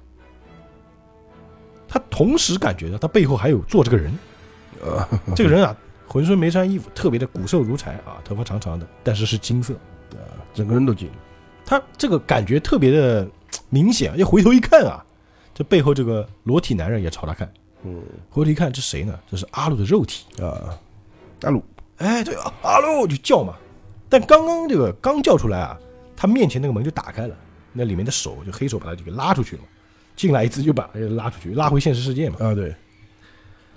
[1.88, 4.12] 他同时感觉到他背后还有坐这个人，
[4.85, 5.75] 啊，这个人啊，
[6.07, 9.75] 浑身没穿衣服，特别的骨瘦如柴啊，头发长长的，但是是金色。
[10.53, 11.11] 整个人都紧，
[11.66, 13.29] 他这个感觉特别的
[13.68, 15.05] 明显，一回头一看啊，
[15.55, 17.53] 这背后这个裸体男人也朝他看，
[17.85, 19.18] 嗯回头一看，这谁呢？
[19.31, 20.25] 这是阿鲁的肉体。
[20.42, 20.77] 啊，
[21.42, 21.62] 阿鲁
[21.99, 23.55] 哎，对啊，阿鲁就叫嘛。
[24.09, 25.79] 但刚刚这个刚叫出来啊，
[26.16, 27.37] 他面前那个门就打开了，
[27.73, 29.62] 那里面的手就黑手把他就给拉出去了。
[30.14, 32.37] 进来一次就把他给拉出去，拉回现实世界嘛。
[32.40, 32.75] 啊，对，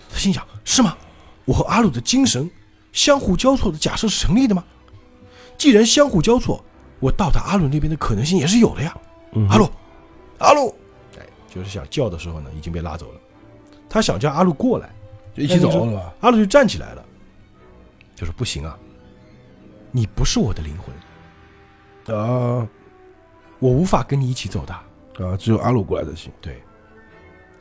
[0.09, 0.95] 他心想：是吗？
[1.45, 2.49] 我和阿鲁的精神
[2.93, 4.63] 相互交错的假设是成立的吗？
[5.57, 6.63] 既然相互交错，
[6.99, 8.95] 我到达阿鲁那边的可能性也是有的呀。
[9.33, 9.69] 嗯阿鲁，
[10.37, 10.73] 阿鲁，
[11.17, 13.19] 哎，就是想叫的时候呢，已经被拉走了。
[13.89, 14.89] 他想叫阿鲁过来，
[15.35, 16.13] 就一起走了吧？
[16.21, 17.03] 阿鲁就站起来了，
[18.15, 18.77] 就说：“不行啊，
[19.91, 22.67] 你不是我的灵魂，啊
[23.59, 24.73] 我无法跟你一起走的。
[24.73, 26.63] 啊，只有阿鲁过来才行。”对，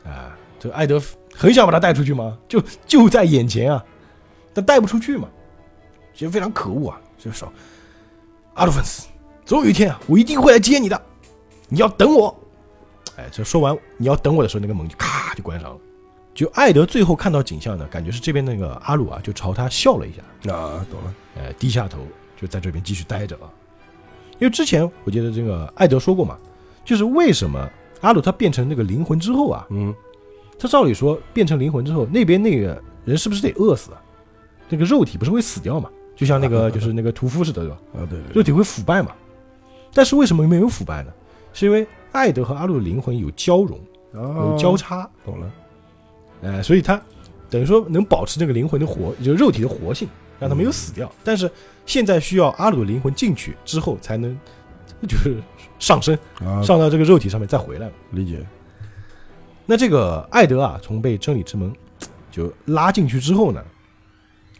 [0.05, 1.01] 啊，这艾德
[1.35, 2.37] 很想把他带出去吗？
[2.47, 3.83] 就就在眼前啊，
[4.53, 5.27] 但带不出去嘛，
[6.13, 7.51] 其实非常可恶啊，就是说，
[8.53, 9.07] 阿鲁芬斯，
[9.45, 11.01] 总有一天啊，我一定会来接你的，
[11.67, 12.33] 你要等我。”
[13.17, 15.77] 哎，这说完你要等我的时候，那个门就咔就关上了。
[16.33, 21.99] 就艾德最后看到景象呢，感觉是这边那个阿鲁啊，就朝他笑了一下，啊，懂了，哎，低下头
[22.39, 23.49] 就在这边继续待着啊。
[24.39, 26.37] 因为之前我记得这个艾德说过嘛，
[26.85, 27.69] 就是为什么
[28.01, 29.93] 阿鲁他变成那个灵魂之后啊，嗯，
[30.57, 34.01] 他照理说变成灵魂之后，那边那个人是不是得饿死啊？
[34.69, 35.89] 那个肉体不是会死掉嘛？
[36.15, 37.77] 就像那个 就是那个屠夫似的，对吧？
[37.95, 39.11] 啊，对对肉体会腐败嘛？
[39.93, 41.11] 但是为什么没有腐败呢？
[41.51, 43.79] 是因为艾德和阿鲁的灵魂有交融，
[44.13, 45.51] 对，有哦，交叉，懂了，
[46.43, 47.01] 哎，所以他
[47.49, 50.07] 等于说能保持那个灵魂的活，就是肉体的活性，
[50.39, 51.11] 让他没有死掉。
[51.23, 51.49] 但是
[51.85, 54.37] 现在需要阿鲁的灵魂进去之后，才能
[55.07, 55.37] 就是
[55.79, 57.89] 上升，啊，上到这个肉体上面再回来。
[58.11, 58.45] 理解，
[59.65, 61.71] 那这个艾德啊，从被真理之门
[62.31, 63.63] 就拉进去之后呢，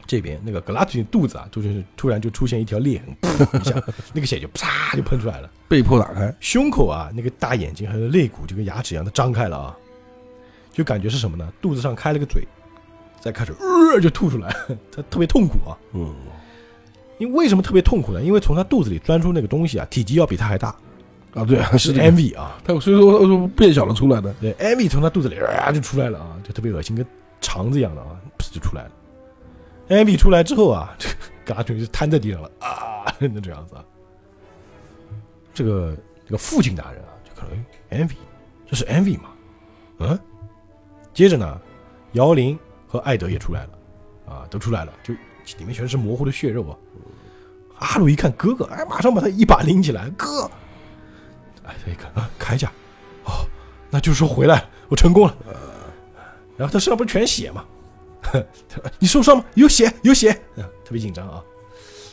[0.06, 5.50] 这边那个格拉图肚子啊，就是突然就出现一条裂痕，噗 一下，那个血就啪就喷出来了。
[5.68, 9.78] 被迫打开，胸口啊，那个大眼睛还有肋骨，就跟牙齿一样的张开了啊，
[10.72, 11.52] 就感觉是什么呢？
[11.62, 12.48] 肚子上开了个嘴，
[13.21, 14.49] 再开始呃就吐出来，
[14.91, 15.77] 他特别痛苦啊。
[15.93, 16.13] 嗯，
[17.17, 18.21] 因为为什么特别痛苦呢？
[18.21, 20.69] 因为从他肚子里钻出那个东西啊，体积要比他还大，
[21.34, 27.05] 啊，对 啊，是这个 MV 啊，他所以说说变小了出来的，对，MV 从他肚子里啊就出来了啊，就特别恶心，跟
[27.41, 28.91] 肠子一样的啊，噗就出来了。
[29.89, 31.10] MV 出来之后啊，这
[31.45, 33.84] 个嘎就就瘫在地上了啊， 那这样子啊。
[35.53, 38.12] 这个这个父亲大人啊，就可能 MV，
[38.69, 39.29] 这是 MV 嘛？
[39.99, 40.19] 嗯。
[41.12, 41.60] 接着呢，
[42.13, 42.58] 姚玲
[42.89, 43.69] 和艾德也出来了，
[44.34, 45.13] 啊，都出来了，就
[45.60, 46.75] 里面全是模糊的血肉啊。
[47.78, 50.49] 阿鲁一看哥哥，哎，马上把他一把拎起来，哥，
[51.63, 52.69] 哎，他一看啊，铠甲，
[53.25, 53.45] 哦，
[53.91, 55.36] 那就是说回来，我成功了。
[56.58, 57.63] 然后他身上不是全血吗？
[58.99, 59.45] 你受伤吗？
[59.54, 61.43] 有血，有血，啊特别紧张啊。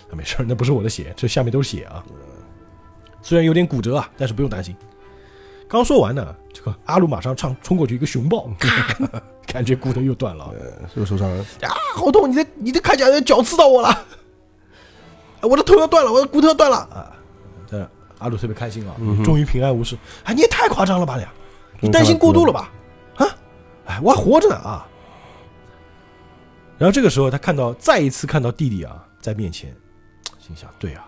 [0.08, 2.04] 啊，没事儿，那不是我的血，这下面都是血啊。
[3.22, 4.76] 虽然有点骨折啊，但是不用担心。
[5.68, 8.96] 刚说完呢，这个阿鲁马上冲冲过去一个熊抱，咔
[9.46, 10.50] 感觉骨头又断了啊。
[10.55, 11.44] 呃，是不是受伤了？
[11.62, 12.31] 啊，好痛！
[12.31, 14.05] 你的你的铠甲脚刺到我了，啊
[15.42, 17.12] 我的头要断了，我的骨头要断了啊！
[17.68, 19.96] 这阿鲁特别开心啊，嗯终于平安无事。
[20.24, 21.18] 哎，你也太夸张了吧，
[21.81, 22.70] 你你担心过度了吧？
[23.16, 23.26] 啊，
[23.87, 24.87] 哎，我还活着呢啊！
[26.79, 29.74] 然后这个时候，他看到再一次看到弟弟啊在面前，
[30.38, 31.07] 心想：对啊，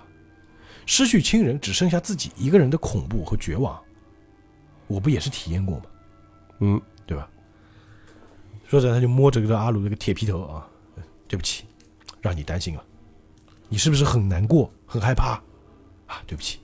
[0.87, 3.79] 失去亲人只剩下自己一个人的恐怖和绝望，
[4.88, 5.85] 我不也是体验过吗？
[6.61, 7.29] 嗯，对吧？
[8.66, 10.66] 说着，他就摸着这个阿鲁这个铁皮头啊，
[11.27, 11.64] 对不起，
[12.20, 12.85] 让你担心了，
[13.68, 15.40] 你是不是很难过、很害怕
[16.07, 16.20] 啊？
[16.27, 16.59] 对不起，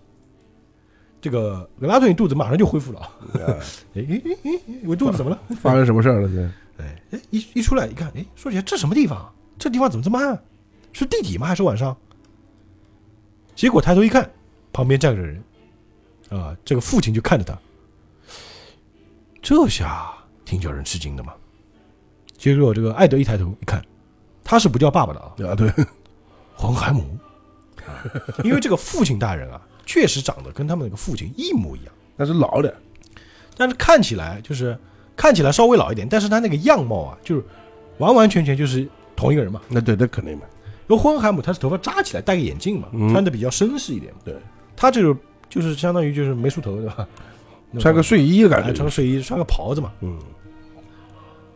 [1.21, 3.01] 这个格拉顿你肚子马上就恢复了
[3.35, 3.41] 哎
[3.95, 4.51] 哎哎哎，
[4.85, 5.39] 我肚子怎么了？
[5.61, 6.29] 发生什么事儿了？
[6.29, 9.33] 这哎哎，一一出来一看，哎，说起来这什么地方啊？
[9.59, 10.43] 这地方怎么这么暗？
[10.93, 11.47] 是地底吗？
[11.47, 11.97] 还是晚上？
[13.55, 14.29] 结果抬头一看，
[14.73, 15.43] 旁边站着人，
[16.29, 17.57] 啊，这个父亲就看着他，
[19.45, 20.11] 这下
[20.47, 21.35] 挺叫人吃惊的嘛。
[22.39, 23.85] 结果这个艾德一抬头一看，
[24.43, 25.71] 他是不叫爸爸的啊，啊，对，
[26.55, 27.03] 黄海姆，
[27.87, 27.93] 啊
[28.43, 31.93] 因为这个父亲大人啊，确实长得跟他们那个父亲一模一样。
[32.17, 32.75] 那是老的，
[33.55, 34.79] 但是看起来就是
[35.15, 37.45] 看起来稍微老一点，但是他那个样貌啊，就是
[37.99, 39.61] 完完全全就是同一个人嘛。
[39.69, 40.45] 那对，那肯定嘛，
[40.89, 44.21] 因为霍恩海姆他是头发扎起来，戴个眼镜嘛，嗯穿的比较绅士一点嘛。
[44.25, 44.35] 对，
[44.75, 45.15] 他这个
[45.51, 47.07] 就是相当于就是没梳头对吧？
[47.81, 49.93] 穿个睡衣的感哎，觉，穿个睡衣，穿个袍子嘛。
[50.01, 50.19] 嗯，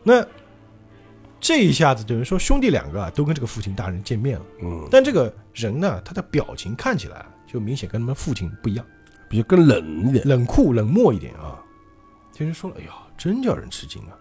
[0.03, 0.25] 那
[1.41, 8.85] 这一下子等于说兄弟两个啊都跟这个父亲大人见面了，嗯，但这个人呢，他的表情看起来啊就明显跟他们父亲不一样，
[9.29, 11.63] 比较更冷一点，冷酷冷漠一点啊。
[12.33, 14.17] 听人说了，哎呀，真叫人吃惊啊！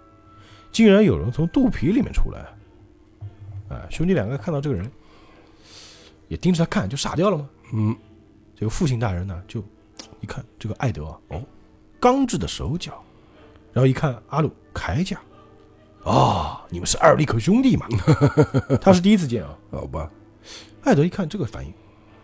[0.71, 2.45] 竟然有人从肚皮里面出来。
[3.69, 4.89] 啊，兄弟两个看到这个人，
[6.29, 7.49] 也盯着他看，就傻掉了吗？
[7.73, 7.95] 嗯，
[8.55, 9.63] 这个父亲大人呢，就
[10.21, 11.43] 一看这个艾德啊，哦，
[11.99, 13.03] 钢制的手脚，
[13.73, 15.19] 然后一看阿鲁铠甲，
[16.03, 17.88] 啊、你们是艾尔利克兄弟嘛？
[18.81, 19.57] 他是第一次见啊。
[19.71, 20.10] 好吧，
[20.83, 21.73] 艾德一看这个反应，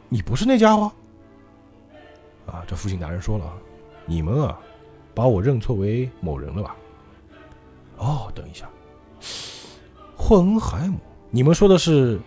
[0.09, 0.91] 你不是那家伙？
[2.45, 3.53] 啊，这父亲大人说了啊，
[4.05, 4.59] 你们啊，
[5.13, 6.75] 把我认错为某人了吧？
[7.97, 8.69] 哦，等一下，
[10.15, 10.97] 霍恩海姆，
[11.29, 12.19] 你们说的是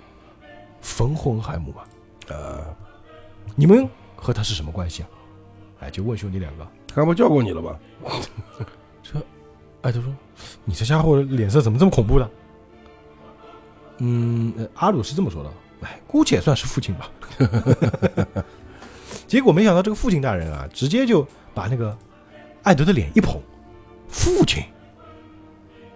[0.80, 1.87] 冯霍恩海姆吧？
[2.28, 2.64] 呃，
[3.54, 5.09] 你们和他是什么关系啊？
[5.80, 6.66] 哎，就问兄弟两个。
[6.96, 7.78] 他不叫过你了吧？
[9.82, 10.12] 艾德说
[10.64, 12.28] ：“你这家伙脸色怎么这么恐怖的？”
[13.98, 15.50] 嗯，呃阿鲁是这么说的。
[15.82, 17.09] 哎，姑且算是父亲吧。
[19.28, 21.96] 结果没想到这个父亲大人啊，直接就把那个
[22.62, 23.40] 艾德的脸一捧，
[24.09, 24.64] 父亲，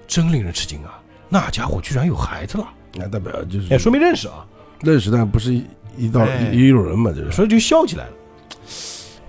[0.07, 1.03] 真令人吃惊啊！
[1.29, 4.47] 那家伙居然有孩子了，那代表就是哎，说明认识啊。
[4.83, 5.53] 认识，但不是
[5.97, 8.13] 一道哎一路人嘛，这是所以就笑起来了。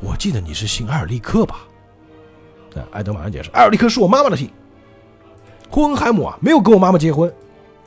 [0.01, 1.59] 我记得你是姓埃尔利克吧？
[2.73, 4.49] 那艾德马上解释，埃尔利克是我妈妈的姓。
[5.69, 7.29] 霍恩海姆啊，没有跟我妈妈结婚。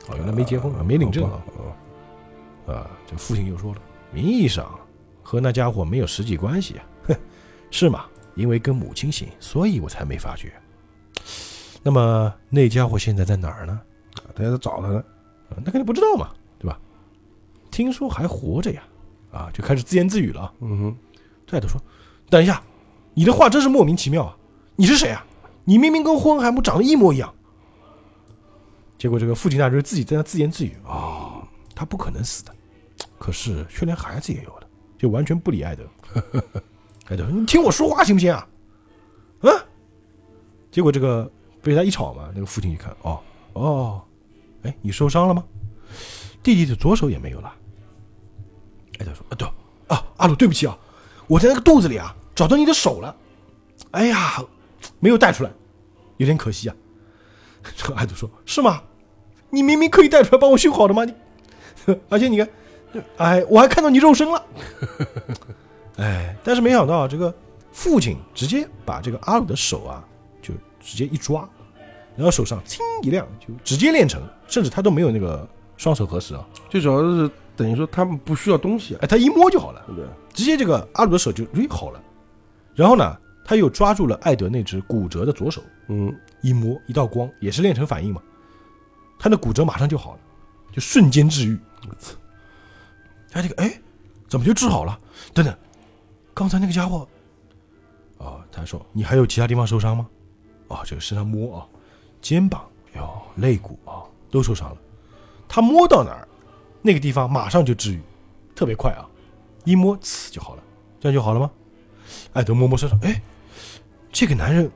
[0.07, 1.41] 哦，原来没结婚啊，没领证啊。
[2.67, 4.67] 啊，啊，这父亲又说了，名义上
[5.21, 7.15] 和那家伙没有实际关系啊，哼，
[7.69, 8.05] 是吗？
[8.35, 10.53] 因为跟母亲姓，所以我才没发觉。
[11.83, 13.79] 那么那家伙现在在哪儿呢？
[14.35, 15.03] 他还在找他呢，
[15.49, 16.79] 啊那肯定不知道嘛，对吧？
[17.71, 18.83] 听说还活着呀，
[19.31, 20.53] 啊，就开始自言自语了啊。
[20.61, 20.97] 嗯哼，
[21.45, 21.79] 这都说，
[22.29, 22.61] 等一下，
[23.13, 24.37] 你的话真是莫名其妙啊！
[24.75, 25.25] 你是谁啊？
[25.63, 27.33] 你明明跟霍恩海姆长得一模一样。
[28.97, 32.55] 结果这个父亲大人自己在那自言自语啊、他不可能死的，
[33.17, 35.83] 可是却连孩子也有了，就完全不理艾德。
[37.07, 38.47] 艾德，你听我说话行不行啊？
[39.41, 39.49] 啊！
[40.71, 41.29] 结果这个
[41.61, 43.19] 被他一吵嘛，那个父亲一看，哦
[43.53, 44.01] 哦，
[44.63, 45.43] 哎，你受伤了吗？
[46.41, 47.53] 弟弟的左手也没有了。
[48.99, 49.47] 艾德说，啊对
[49.87, 50.77] 啊，阿鲁，对不起啊，
[51.27, 53.15] 我在那个肚子里啊找到你的手了，
[53.91, 54.43] 哎呀，
[54.99, 55.51] 没有带出来，
[56.17, 56.75] 有点可惜啊。
[57.75, 58.81] 这个艾德说：“是吗？
[59.49, 61.03] 你明明可以带出来帮我修好的吗？
[61.05, 61.13] 你，
[62.09, 62.49] 而且你看，
[63.17, 64.45] 哎，我还看到你肉身了。
[65.97, 67.33] 哎，但是没想到这个
[67.71, 70.03] 父亲直接把这个阿鲁的手啊，
[70.41, 71.47] 就直接一抓，
[72.15, 79.81] 然后手上轻一亮，就直接练成，甚至他都没有那个双手合十啊，最主要是等于说他们不需要东西啊，哎，他一摸就好了。
[79.87, 80.09] 对不对？
[80.33, 82.01] 直接这个阿鲁的手就诶好了，
[82.73, 88.21] 然后呢，他又抓住了艾德那只骨折的左手，嗯，一摸一道光，也是炼成反应嘛，
[89.17, 90.19] 他的骨折马上就好了，
[90.73, 91.57] 就瞬间治愈。
[93.31, 93.79] 他这个哎，
[94.27, 94.99] 怎么就治好了？
[95.33, 95.55] 等等，
[96.33, 97.07] 刚才那个家伙，
[98.17, 100.07] 哦，他说你还有其他地方受伤吗？
[100.67, 101.67] 哦，这个身上摸啊，
[102.21, 102.65] 肩膀
[102.95, 104.77] 哟、肋骨啊都受伤了。
[105.47, 106.27] 他摸到哪儿，
[106.85, 107.99] 那个地方马上就治愈，
[108.55, 109.09] 特别快啊，
[109.63, 110.61] 一摸呲就好了，
[110.99, 111.49] 这样就好了吗？
[112.33, 113.19] 艾德摸摸身上，哎，
[114.11, 114.69] 这个男人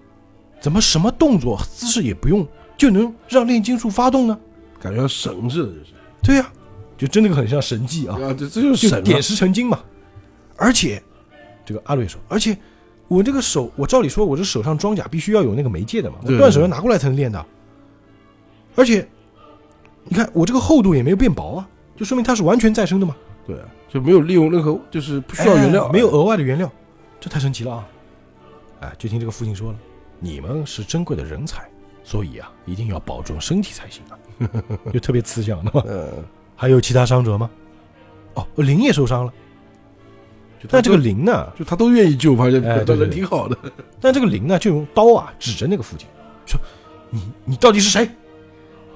[0.60, 4.40] 怎么什么动作姿势也不用就能让炼金术发动呢？
[4.82, 5.94] 感觉神似的，就是
[6.24, 6.52] 对呀、
[6.98, 9.80] 就真的很像神迹啊，啊，这这就是神啊就点石成金嘛。
[10.58, 11.02] 而且，
[11.64, 12.58] 这个阿瑞说，而且
[13.08, 17.46] 我这个手，我照理说我这手上装甲必须要有那个媒介的嘛，我断手要拿过来才能练的。
[18.76, 19.08] 而且，
[20.06, 21.70] 你看我这个厚度也没有变薄啊，
[22.00, 23.14] 就说明它是完全再生的嘛，
[23.46, 23.58] 对，
[23.90, 26.72] 就没有利用任何，就是不需要原料，哎没有额外的原料，
[27.20, 27.88] 这太神奇了啊！
[28.80, 29.78] 哎，就听这个父亲说了，
[30.20, 31.70] 你们是珍贵的人才，
[32.02, 34.16] 所以啊，一定要保重身体才行啊，
[34.94, 35.84] 就特别慈祥的嘛。
[35.88, 36.24] 嗯，
[36.56, 37.50] 还有其他伤者吗？
[38.36, 39.34] 哦，林也受伤了。
[40.62, 41.52] 就他但这个都林呢？
[41.58, 43.58] 就他都愿意救，发现哎对对人挺好的，
[44.00, 46.08] 但这个林呢，就用刀啊指着那个父亲，
[46.46, 46.58] 说
[47.12, 48.10] ：“你你到底是谁？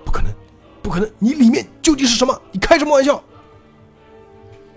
[0.06, 0.32] 不可能，
[0.84, 1.10] 不可能！
[1.18, 2.40] 你里面究竟是什么？
[2.52, 3.24] 你开什么玩笑？”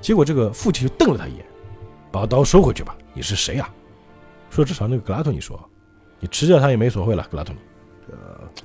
[0.00, 1.44] 结果这个父亲就瞪了他一眼，
[2.10, 2.96] 把刀收回去吧。
[3.12, 3.68] 你是谁啊？
[4.48, 5.58] 说至少那个格拉托尼说，
[6.20, 7.60] 你吃掉他也没所谓了，格拉托尼。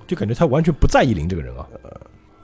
[0.05, 1.67] 就感觉他完全不在意林这个人啊。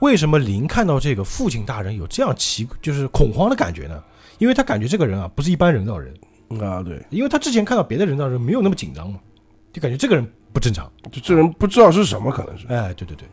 [0.00, 4.02] 为什么林看到这个父亲大人有这样奇就是恐慌的感觉呢？
[4.38, 6.12] 因为他感觉这个人啊不是一般人造人，
[6.60, 9.20] 啊，对，因为他之前看到别的人造人没有那么紧张嘛，
[9.72, 10.90] 就感觉这个人不正常。
[11.10, 13.28] 就这人不知道是什么，可能是，哎，对对对，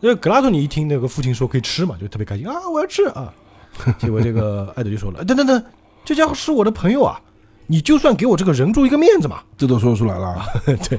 [0.00, 3.32] 那个格拉托尼一听那个父亲说可以吃嘛，就特别开心啊，我要吃啊。
[3.98, 5.64] 结果这个 艾德就说了，哎等等等，
[6.04, 7.20] 这家伙是我的朋友啊，
[7.66, 9.42] 你就算给我这个人柱一个面子嘛。
[9.56, 10.46] 这都说出来了啊，
[10.88, 10.98] 对，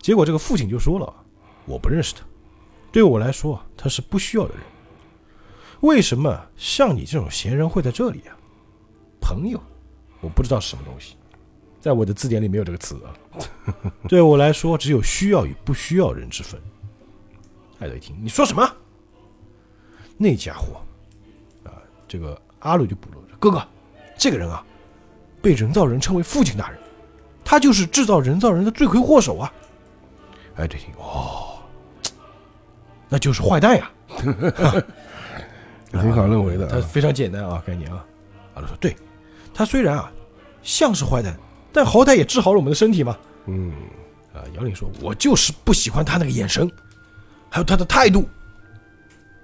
[0.00, 1.12] 结果这个父亲就说了，
[1.66, 2.22] 我不认识他，
[2.90, 4.62] 对我来说他是不需要的人。
[5.80, 8.36] 为什么像你这种闲人会在这里啊？
[9.20, 9.60] 朋友，
[10.20, 11.16] 我不知道是什么东西，
[11.80, 13.08] 在我的字典里没有这个词啊。
[14.08, 16.60] 对我来说，只有需要与不需要人之分。
[17.80, 18.70] 艾德一听，你说什么？
[20.16, 20.80] 那家伙
[21.64, 21.72] 啊，
[22.06, 23.66] 这个阿鲁就补了，哥哥，
[24.16, 24.64] 这个人啊，
[25.42, 26.78] 被人造人称为父亲大人。
[27.42, 29.52] 他就是制造人造人的罪魁祸首啊！
[30.56, 31.58] 哎，对，听哦，
[33.08, 33.90] 那就是坏蛋呀！
[35.90, 38.04] 挺好认为的啊，他非常简单啊，概念啊。
[38.54, 38.94] 阿鲁说：“对，
[39.52, 40.12] 他虽然啊
[40.62, 41.34] 像是坏蛋，
[41.72, 43.16] 但好歹也治好了我们的身体嘛。
[43.46, 43.72] 嗯，”
[44.32, 46.70] 啊，姚玲说：“我就是不喜欢他那个眼神，
[47.50, 48.28] 还有他的态度。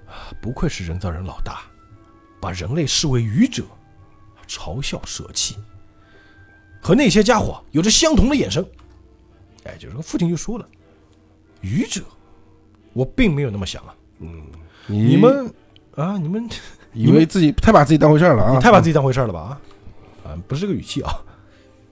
[0.06, 1.62] 啊，不愧是人造人老大，
[2.40, 3.64] 把人类视为愚者，
[4.46, 5.56] 嘲笑舍弃，
[6.80, 8.64] 和那些家伙有着相同的眼神。”
[9.66, 10.68] 哎，就是个父亲就说了
[11.60, 12.00] ：“愚者，
[12.92, 13.92] 我并没有那么想啊。
[14.86, 15.52] 你你们
[15.96, 16.48] 啊，你们
[16.92, 19.40] 以为自己太把自己当回事儿了啊，你太把自己当回事儿了吧？
[19.40, 21.12] 啊，啊，不是这个语气啊。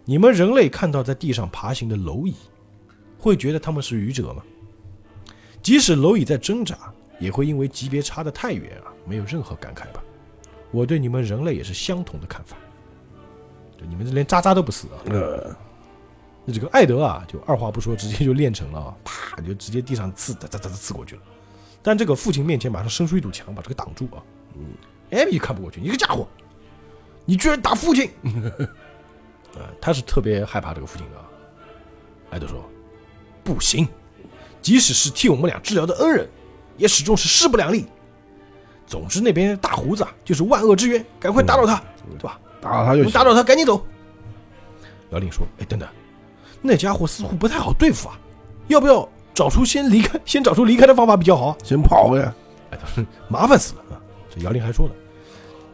[0.05, 2.37] 你们人类看到在地上爬行的蝼蚁，
[3.19, 4.43] 会觉得他们是愚者吗？
[5.65, 6.77] 即使蝼蚁在挣扎，
[7.19, 10.05] 也会因为级别差得太远啊，没有任何感慨吧？
[10.71, 12.57] 我对你们人类也是相同的看法。
[13.79, 14.95] 就你们这连渣渣都不是啊！
[15.07, 15.57] 呃，
[16.45, 21.23] 那这个艾德啊，就二话不说，直接就练成了啊，啪就直接地上刺，哒哒哒哒刺过去了。
[21.83, 24.23] 但这个父亲面前马上伸出一堵墙，把这个挡住啊。
[24.55, 24.67] 嗯，
[25.11, 26.29] 艾米看不过去，你个家伙，
[27.25, 28.11] 你居然打父亲！
[29.57, 31.25] 呃，他是特别害怕这个父亲的啊。
[32.31, 32.63] 艾德说
[33.43, 33.89] ：“不行，
[34.65, 36.27] 即使是替我们俩治疗的恩人，
[36.79, 37.85] 也始终是势不两立。
[38.87, 41.77] 总之，那边大胡子啊，就是万恶之源，赶快打倒他，
[42.19, 42.41] 对吧？
[42.63, 43.85] 打倒他就行打倒他，赶紧走。”
[45.13, 45.87] 姚令说：“哎，等等，
[46.63, 48.19] 那家伙似乎不太好对付啊，
[48.69, 52.21] 要不要找出先离开， 先找出离开的方法比较好？”先跑呗。
[52.71, 54.01] 哎，他说麻烦死了啊！
[54.35, 54.95] 这姚令还说了，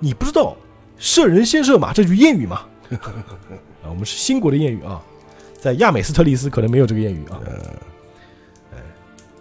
[0.00, 0.56] 你不知道
[0.98, 2.66] “射人先射马”这句谚语吗？
[2.90, 5.00] 啊，我们是新国的谚语啊，
[5.60, 7.40] 在亚美斯特利斯可能没有这个谚语啊。
[7.46, 7.52] 哎，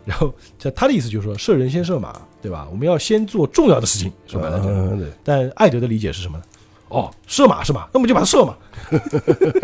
[0.10, 2.68] 然后这他的意思就是说，射人先射马，对吧？
[2.72, 4.74] 我们要先做重要的事情，说白了就是。
[4.74, 6.44] 嗯，对，但艾德的理解是什么呢？
[6.88, 7.88] 哦，射马是吧？
[7.94, 8.58] 那我们就把他射嘛。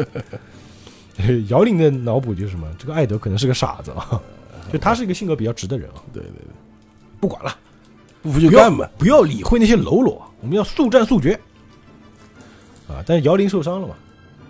[1.50, 2.68] 姚玲的脑补就是什么？
[2.78, 4.22] 这个艾德可能是个傻子啊，
[4.72, 6.04] 就他是一个性格比较直的人啊。
[6.14, 6.54] 对对对，
[7.20, 7.58] 不管了，
[8.22, 8.88] 不服就干吧。
[9.00, 11.34] 不要理会那些喽啰，我们要速战速决。
[12.88, 13.96] 啊，但是姚玲受伤了嘛，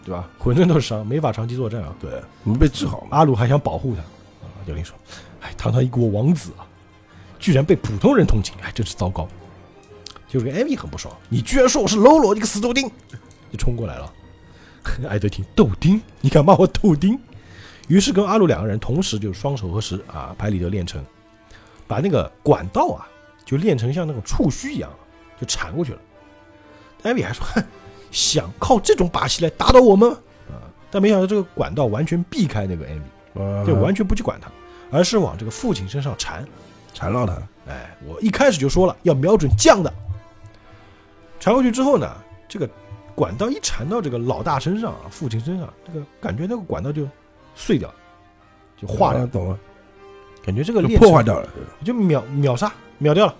[0.03, 0.27] 对吧？
[0.37, 1.95] 浑身都是伤，没法长期作战啊。
[2.01, 3.07] 对，我们被治好了。
[3.11, 4.01] 阿鲁还想保护他，
[4.45, 4.93] 啊，姚玲说
[5.45, 6.65] ：“哎，堂堂一国王子啊，
[7.37, 9.27] 居然被普通人同情，哎，真是糟糕。”
[10.27, 12.89] 就是艾米很不爽，你居然说我是喽啰，你个死豆丁，
[13.51, 14.11] 就冲过来了。
[15.07, 17.17] 艾德听豆丁，你敢骂我豆丁？
[17.87, 21.01] 于是跟阿鲁两个人同时就双手合十啊，拍里德练成，
[21.87, 23.07] 把那个管道啊
[23.45, 24.91] 就练成像那种触须一样，
[25.39, 25.99] 就缠过去了。
[27.03, 27.63] 艾米还说，哼，
[28.09, 30.17] 想靠这种把戏来打倒我们吗？
[30.49, 30.57] 啊，
[30.89, 33.01] 但没想到这个管道完全避开那个艾米。
[33.41, 34.49] 啊就完全不去管他，
[34.91, 36.45] 而是往这个父亲身上缠。
[36.93, 37.33] 缠绕他。
[37.67, 39.93] 哎，我一开始就说了要瞄准将的。
[41.39, 42.09] 缠过去之后呢，
[42.47, 42.69] 这个
[43.13, 47.07] 管道一缠到这个老大身上啊，父亲身上，这个感觉那个管道就
[47.53, 47.93] 碎掉，
[48.77, 49.59] 就化掉，啊懂了，
[50.43, 51.49] 感觉这个就破坏掉了。
[51.83, 53.35] 就秒秒杀秒掉了。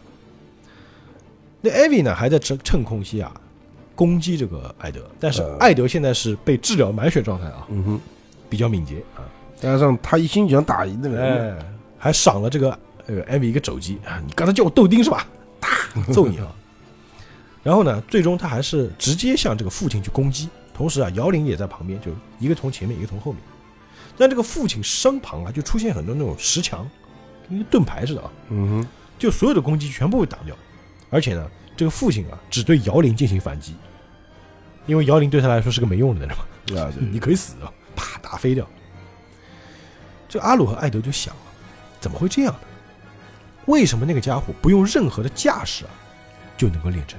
[1.62, 3.32] 那艾薇呢还在趁趁空隙啊
[3.96, 8.00] 攻击这个艾德，但是呃艾德现在是被治疗满血状态啊，嗯哼，
[8.50, 9.24] 比较敏捷啊，
[9.60, 11.66] 加上他一心想打赢那个人，哎，
[11.98, 12.78] 还赏了这个
[13.08, 14.22] 呃艾米一个肘击啊！
[14.26, 15.26] 你刚才叫我豆丁是吧？
[15.60, 15.70] 打，
[16.14, 16.48] 揍你啊！
[17.64, 23.42] 然后呢，最终他还是直接向这个父亲去攻击，同时啊，姚玲也在旁边，就一个从前面，一个从后面。
[24.18, 26.88] 但这个父亲身旁啊，就出现很多那种石墙，
[27.50, 28.88] 跟盾牌似的啊，嗯哼，
[29.18, 30.56] 就所有的攻击全部被挡掉。
[31.10, 33.74] 而且呢，这个父亲啊，只对姚玲进行反击，
[34.86, 36.44] 因为姚玲对他来说是个没用的人嘛。
[36.82, 38.68] 啊，对 你可以死啊，啪打飞掉。
[40.36, 41.42] 这阿鲁和艾德就想了，
[41.98, 42.60] 怎么会这样呢？
[43.68, 45.92] 为什么那个家伙不用任何的架势啊，
[46.58, 47.18] 就能够练成？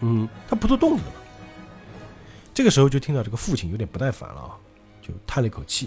[0.00, 1.12] 嗯，他不做动作的嘛。
[2.52, 4.50] 这个时候就听到这个父亲有点不耐烦了啊，
[5.00, 5.86] 就叹了一口气，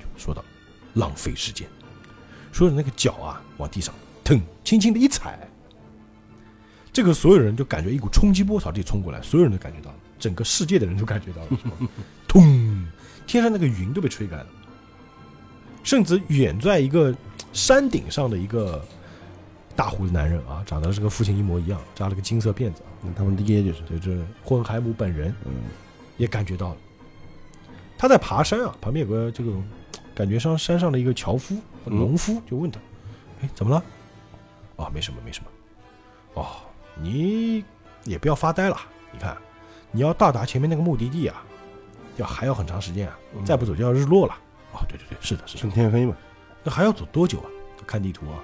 [0.00, 0.42] 就说道
[0.96, 1.68] ：“浪费时间。”
[2.50, 3.94] 说着那个脚啊往地上
[4.24, 5.38] 腾，轻轻的一踩，
[6.94, 11.76] 这个所有人就感觉一股冲击波朝这里冲过来，所有人都感觉到了，整个世界的人都感觉到了，是吧
[12.26, 12.88] 通，
[13.26, 14.46] 天上那个云都被吹开了，
[15.86, 17.14] 甚至远在一个
[17.52, 18.84] 山顶上的一个
[19.76, 25.52] 大胡子男人啊，长得是跟父亲一模一样，扎了个金色辫子啊，他们爹就是，就是霍恩海姆本人嗯，
[26.16, 26.76] 也感觉到了。
[27.96, 29.64] 他在爬山啊，旁边有个这种
[30.12, 32.80] 感觉上山上的一个樵夫、嗯农夫，就问他
[33.40, 33.80] ：“哎，怎么了？”
[34.74, 35.48] 哦，没什么，没什么。
[36.34, 36.46] 哦，
[37.00, 37.64] 你
[38.02, 38.76] 也不要发呆了。
[39.12, 39.36] 你看，
[39.92, 41.44] 你要到达前面那个目的地啊，
[42.16, 44.34] 要还要很长时间啊，嗯再不走就要日落了。
[44.76, 45.60] 哦，对对对，是的，是的。
[45.60, 46.14] 趁天黑嘛，
[46.62, 47.48] 那还要走多久啊？
[47.86, 48.36] 看地图啊。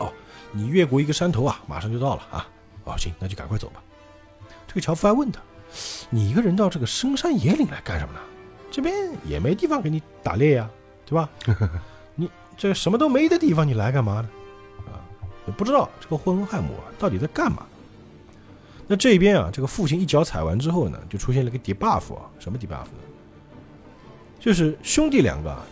[0.00, 0.12] 哦，
[0.50, 2.48] 你越过一个山头啊，马上就到了啊。
[2.84, 3.82] 哦，行，那就赶快走吧。
[4.66, 5.40] 这个樵夫还问他
[6.10, 8.20] ：“你一个人到这个深山野岭来干什么呢？
[8.70, 8.94] 这边
[9.26, 10.70] 也没地方给你打猎呀、
[11.04, 11.28] 对吧？
[12.16, 14.28] 你这什么都没的地方，你来干嘛呢？
[14.86, 15.04] 啊，
[15.46, 17.66] 也不知道这个霍恩汉姆啊到底在干嘛。
[18.86, 23.00] 那这边啊，这个父亲一脚踩完之后呢，就出现了个 debuff 啊，什么 debuff 呢？
[24.40, 25.62] 就是兄弟两个啊，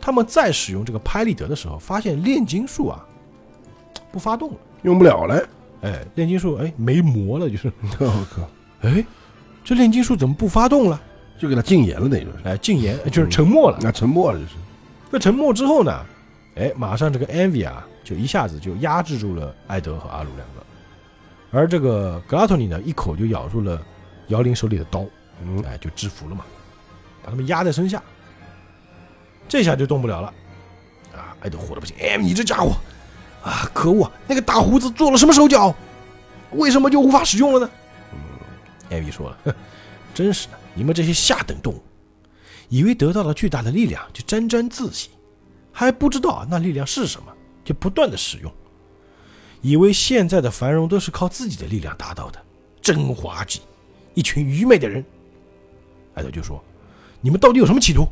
[0.00, 3.04] 他们在使用这个拍立得的时候，发现炼金术啊
[4.10, 4.56] 不发动了。
[4.82, 5.44] 用不了了。
[5.82, 8.48] 哎，炼金术哎没魔了，就是我 靠，
[8.82, 9.04] 哎，
[9.64, 11.00] 这炼金术怎么不发动了？
[11.38, 13.78] 就给他禁言了，等于说是，哎，禁言就是沉默了。
[13.80, 14.52] 那沉默了就是，
[15.10, 16.06] 那沉默之后呢，
[16.54, 20.64] 哎，马上这个 Envy 啊，就一下子就压制住了艾德和阿鲁两个，
[21.50, 23.80] 而这个格拉托尼呢，一口就咬住了
[24.28, 25.04] 姚玲手里的刀，
[25.44, 26.44] 嗯，哎，就制服了嘛，
[27.24, 28.00] 把他们压在身下，
[29.52, 30.32] 这下就动不了了。
[31.14, 32.74] 啊，艾德火的不行，哎，你这家伙，
[33.42, 35.74] 啊，可恶，那个大胡子做了什么手脚？
[36.52, 37.70] 为什么就无法使用了呢？
[38.14, 38.18] 嗯
[38.88, 39.54] 艾比说了：“哼，
[40.14, 41.82] 真是的，你们这些下等动物，
[42.70, 45.10] 以为得到了巨大的力量就沾沾自喜，
[45.70, 47.30] 还不知道那力量是什么，
[47.62, 48.50] 就不断的使用，
[49.60, 52.42] 以为现在的繁荣都是靠自己的力量达到的，
[52.80, 53.60] 真滑稽，
[54.14, 55.04] 一群愚昧的人。”
[56.16, 56.58] 艾德就说
[57.20, 58.08] ：“你们到底有什么企图？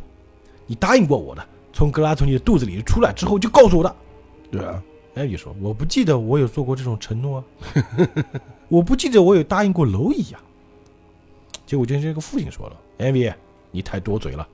[0.71, 3.97] 你答应过我的，从格拉从你的肚子里出来之后就告诉我的。”
[4.53, 4.81] 对啊，
[5.16, 7.45] 艾比说：“我不记得我有做过这种承诺啊，
[8.68, 10.41] 我不记得我有答应过蝼蚁啊。”
[11.66, 13.29] 结果就这个父亲说了：“艾比，
[13.73, 14.47] 你太多嘴了。”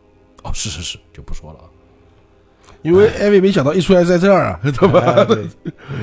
[0.42, 1.68] 哦，是是是，就不说了啊。
[2.80, 5.26] 因为艾薇没想到一出来在这儿啊， 对吧？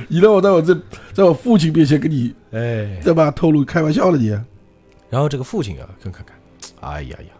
[0.07, 0.77] 你让 我在我这，
[1.11, 3.31] 在我父亲面前跟你，哎，对吧？
[3.31, 4.29] 透露开玩笑了你，
[5.09, 6.35] 然后这个父亲啊，看看看，
[6.81, 7.33] 哎呀呀，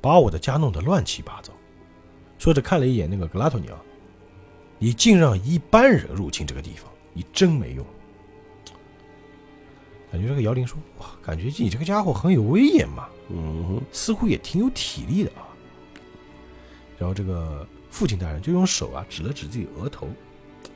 [0.00, 1.52] 把我的家弄得乱七八糟。
[2.38, 3.82] 说着看了一眼那个格拉托尼啊，
[4.78, 7.84] 你竟让一般人入侵这个地方，你真没用。
[10.12, 15.48] 感觉这个姚玲说：“哇，感觉你这个家伙很有威严嘛，嗯，似乎也挺有体力的啊。”
[16.96, 20.08] 然后这个父亲大人就用手啊指了指自己额头，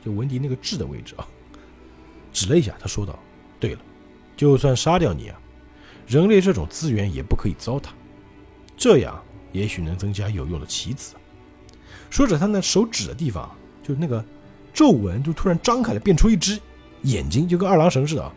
[0.03, 1.27] 就文迪那个痣的位置啊，
[2.33, 3.17] 指了一下，他说道
[3.59, 3.81] ：“对了，
[4.35, 5.39] 就算杀掉你啊，
[6.05, 7.89] 人类这种资源也不可以糟蹋，
[8.75, 11.15] 这样也许能增加有用的棋子。”
[12.11, 14.23] 说着，他那手指的地方啊，就那个
[14.73, 16.59] 皱纹就突然张开了，变出一只
[17.03, 18.31] 眼睛，就跟二郎神似的啊，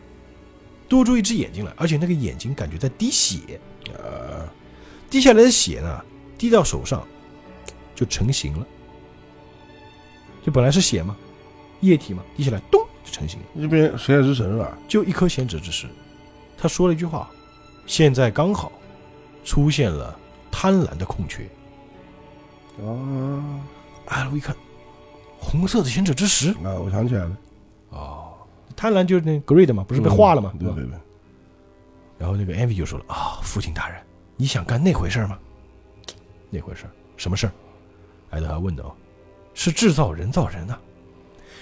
[0.88, 3.60] 多出一只眼睛来，而且那个眼睛感觉在滴血，
[3.92, 4.48] 呃，
[5.10, 6.04] 滴下来的血呢，
[6.38, 7.06] 滴到手上
[7.96, 8.66] 就成型了，
[10.46, 11.16] 就本来是血嘛，
[11.80, 13.46] 液体嘛，滴下来咚就成型了。
[13.60, 14.78] 这边谁之神是吧？
[14.86, 15.88] 就一颗贤者之石，
[16.56, 17.28] 他说了一句话
[17.86, 18.70] ：“现在刚好
[19.44, 20.16] 出现了
[20.50, 21.44] 贪婪的空缺。
[22.82, 23.60] 哦，”
[24.06, 24.54] 艾鲁一看，
[25.38, 27.36] 红色的贤者之石啊，我想起来了，
[27.90, 28.32] 哦，
[28.74, 30.52] 贪婪就是那 greed 嘛，不是被化了吗？
[30.58, 30.98] 对对对，
[32.18, 34.00] 然后那个 Envy 就说了：“啊、父亲大人，
[34.36, 35.38] 你想干那回事儿吗？
[36.50, 37.52] 那回事儿，什么事儿？”
[38.30, 38.96] 艾德还问道
[39.54, 40.80] ：“是制造人造人啊，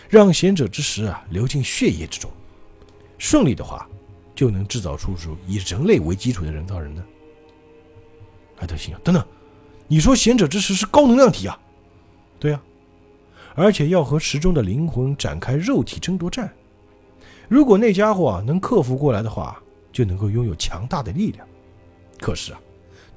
[0.09, 2.31] 让贤者之石啊流进血液之中，
[3.19, 3.87] 顺利的话，
[4.35, 7.05] 就能制造出出以人类为基础的人造人呢。”
[8.59, 9.27] 艾德心想：等等，
[9.93, 11.61] 你说贤者之石是高能量体啊？
[12.41, 12.63] 对啊，
[13.55, 16.51] 而且要和石中的灵魂展开肉体争夺战。
[17.47, 19.63] 如果那家伙啊能克服过来的话，
[19.93, 21.47] 就能够拥有强大的力量。
[22.19, 22.61] 可是啊，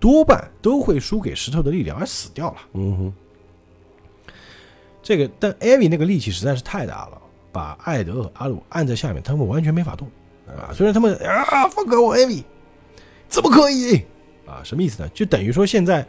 [0.02, 2.58] 多半都会输给石头的力量而死掉了。
[2.74, 4.34] 嗯哼，
[5.02, 7.22] 这个，但艾米那个力气实在是太大了，
[7.54, 10.10] 把艾德和阿鲁按在下面，他们完全没法动
[10.46, 10.74] 啊。
[10.74, 12.44] 虽然他们啊放开我艾米，
[13.30, 14.02] 怎么可以
[14.46, 14.60] 啊？
[14.66, 15.08] 什么意思呢？
[15.14, 16.06] 就等于说现在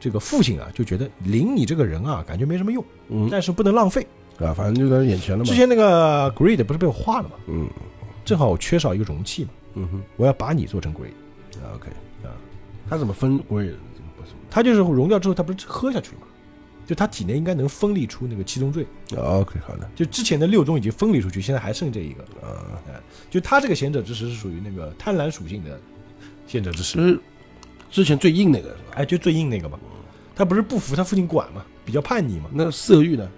[0.00, 4.04] 这个父亲啊就觉得领你这个人啊感觉没什么用，嗯但是不能浪费。
[4.38, 7.34] 啊，反正就在眼前了嘛之，前那个 Greed 不是被我化了吗？
[7.46, 7.68] 嗯
[8.24, 11.12] 正好我缺少一个容器嘛，嗯哼我要把你做成 Greed。
[11.62, 11.90] 啊，OK
[12.24, 12.32] 啊，
[12.88, 13.74] 他怎么分 greed？
[14.48, 16.22] 他就是溶掉之后，他不是喝下去嘛？
[16.86, 22.22] 就他体内应该能分离出那个七宗罪，啊，OK 好的，就之前的六宗已经分离出去，现在还剩这一个。
[22.44, 22.64] 啊，
[23.30, 25.78] 就他这个贤者之石是属于那个贪婪属性的
[26.46, 27.20] 贤者之石，是
[27.90, 28.92] 之前最硬那个是吧？
[28.96, 29.78] 哎，就最硬那个嘛。
[30.34, 33.28] 他不是不服他父亲管嘛，比较叛逆嘛，那色欲呢？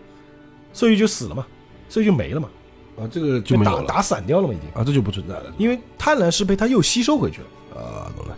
[0.73, 1.47] 色欲就死了嘛，
[1.89, 2.49] 色欲就没了嘛，
[2.97, 4.69] 啊，这个就没有了打打散掉了嘛，已经。
[4.73, 7.81] 啊，这就不存在了因为贪婪是被他又吸收回去了。
[7.81, 8.37] 啊，懂了，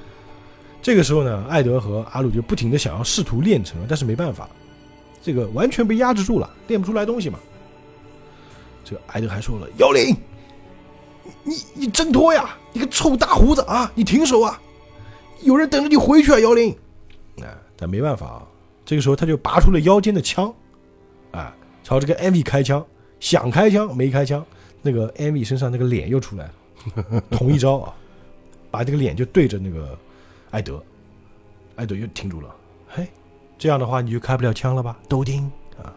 [0.81, 4.49] 这个时候呢，艾德和阿鲁就不停的想要试图练成，但是没办法，
[5.21, 7.39] 这个完全被压制住了，练不出来东西嘛。
[8.85, 10.17] 这个艾德还说了：“妖灵，
[11.43, 12.57] 你你你挣脱呀！
[12.73, 13.91] 你个臭大胡子啊！
[13.95, 14.61] 你停手啊！
[15.43, 16.77] 有人等着你回去啊，妖灵！”
[17.43, 18.47] 哎，但没办法啊，
[18.85, 20.53] 这个时候他就拔出了腰间的枪，
[21.33, 22.85] 啊，朝这个艾米开枪，
[23.19, 24.45] 想开枪没开枪，
[24.83, 27.95] 那个艾米身上那个脸又出来了， 同一招啊，
[28.71, 29.99] 把这个脸就对着那个
[30.51, 30.83] 艾德，
[31.77, 32.55] 艾德又停住了。
[32.87, 33.09] 嘿，
[33.59, 34.97] 这样的话你就开不了枪了吧？
[35.09, 35.45] 都丁
[35.83, 35.93] 啊，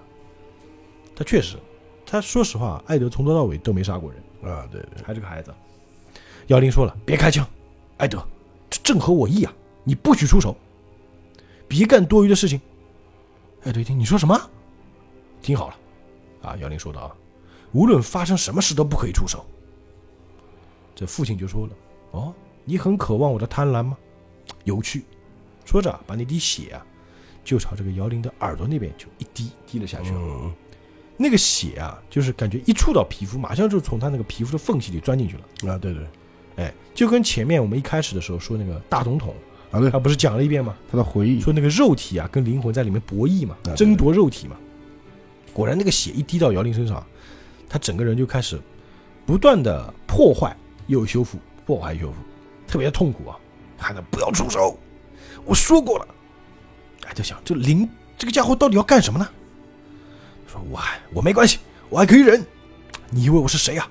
[1.16, 1.58] 他确实，
[2.06, 5.54] 他说实话，艾德从头到尾都没杀过人，啊，对对，还是个孩子。
[6.48, 7.46] 妖灵说了，别开枪，
[7.98, 8.26] 艾德，
[8.70, 9.54] 这正合我意啊，
[9.84, 10.56] 你不许出手，
[11.68, 12.60] 别干多余的事情。
[13.64, 14.40] 哎，对听，你说什么？
[15.42, 15.76] 听好了，
[16.42, 17.16] 啊，姚玲说道啊，
[17.72, 19.46] 无论发生什么事都不可以出手。
[20.96, 21.74] 这父亲就说了，
[22.12, 22.34] 哦，
[22.66, 23.98] 你很渴望我的贪婪吗？
[24.64, 25.04] 有趣。
[25.66, 26.86] 说着啊，把那滴血啊，
[27.44, 30.12] 就朝这个姚玲的耳朵那边就一滴滴了下去。
[30.14, 30.52] 嗯，
[31.18, 35.74] 那个血啊，就是感觉一触到皮肤，马上就从他那个皮肤的缝隙里钻进去了。
[35.74, 36.08] 啊，对对，
[36.58, 39.34] 哎，就跟前面我们一开始的时候说那个大总统，
[39.72, 40.76] 啊对，他不是讲了一遍吗？
[40.92, 44.58] 他的回忆，说那个肉体啊跟灵魂在里面博弈嘛啊，争夺肉体嘛。
[45.54, 47.06] 果然那个血一滴到姚玲身上，
[47.70, 48.60] 他整个人就开始
[49.26, 50.56] 不断的破坏
[50.88, 52.16] 又修复，破坏又修复，
[52.68, 53.38] 特别痛苦啊。
[53.78, 54.76] 喊着不要出手，
[55.46, 56.08] 我说过了。
[57.06, 57.88] 哎，就想这灵
[58.18, 59.28] 这个家伙到底要干什么呢？
[60.48, 62.44] 说我还我没关系，我还可以忍。
[63.12, 63.88] 你以为我是谁啊？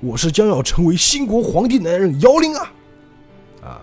[0.00, 2.72] 我是将要成为新国皇帝的男人姚玲啊！
[3.62, 3.80] 啊，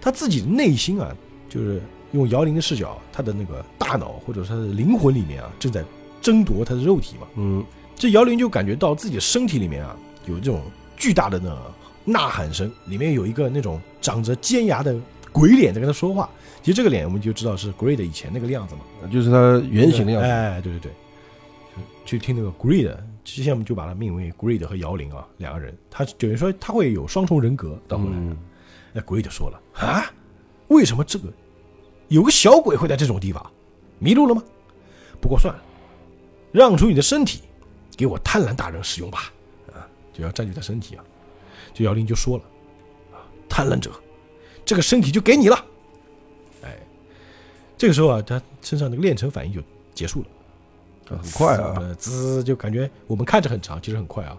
[0.00, 1.14] 他自己的内心啊，
[1.48, 1.80] 就是
[2.12, 5.84] 用姚玲的视角，他的那个大脑或者说他的灵魂里面啊，正在
[6.20, 7.26] 争夺他的肉体嘛。
[7.36, 9.94] 嗯，这姚玲就感觉到自己的身体里面啊，
[10.26, 10.62] 有这种
[10.96, 11.72] 巨大的那个
[12.04, 14.96] 呐喊声，里面有一个那种长着尖牙的
[15.30, 16.28] 鬼脸在跟他说话。
[16.62, 18.80] 其实这个脸我们就知道是 Greed 以前那个样子嘛，
[19.12, 20.28] 就是他原型的样子。
[20.28, 20.92] 哎，对对对，
[22.06, 22.94] 去听那个 Greed，
[23.24, 28.12] 之前我们就把它命名为 Greed 和姚玲啊两个人，他等于说他会有双重人格到后来。
[28.14, 28.36] 嗯
[28.94, 30.04] 那 Greed 说了啊，
[30.68, 31.32] 为什么这个
[32.08, 33.50] 有个小鬼会在这种地方？
[33.98, 34.42] 迷路了吗？
[35.18, 35.62] 不过算了，
[36.52, 37.40] 让出你的身体
[37.96, 39.32] 给我贪婪大人使用吧。
[39.72, 41.02] 啊，就要占据他身体啊。
[41.72, 42.44] 这姚玲就说了
[43.12, 43.90] 啊，贪婪者，
[44.62, 45.64] 这个身体就给你了。
[46.62, 46.78] 哎，
[47.78, 49.62] 这个时候啊，他身上那个炼成反应就
[49.94, 50.26] 结束了。
[51.08, 54.36] 很快啊，呃，滋就感觉我们看着很长，其实很快啊。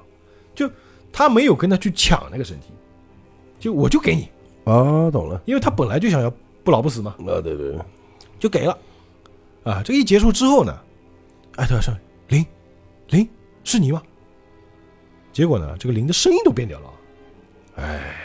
[0.56, 0.70] 就
[1.12, 2.68] 他没有跟他去抢那个身体，
[3.60, 4.30] 就我就给你，
[4.66, 5.42] 啊，懂了。
[5.46, 6.34] 因为他本来就想要
[6.64, 7.78] 不老不死嘛，啊，对对，
[8.40, 8.78] 就给了。
[9.64, 10.78] 啊，这个一结束之后呢，
[11.56, 11.94] 哎，他说
[12.28, 12.46] 林，
[13.10, 13.28] 林
[13.64, 14.02] 是你吗？
[15.32, 16.90] 结果呢，这个林的声音都变掉了。
[17.76, 18.16] 哎，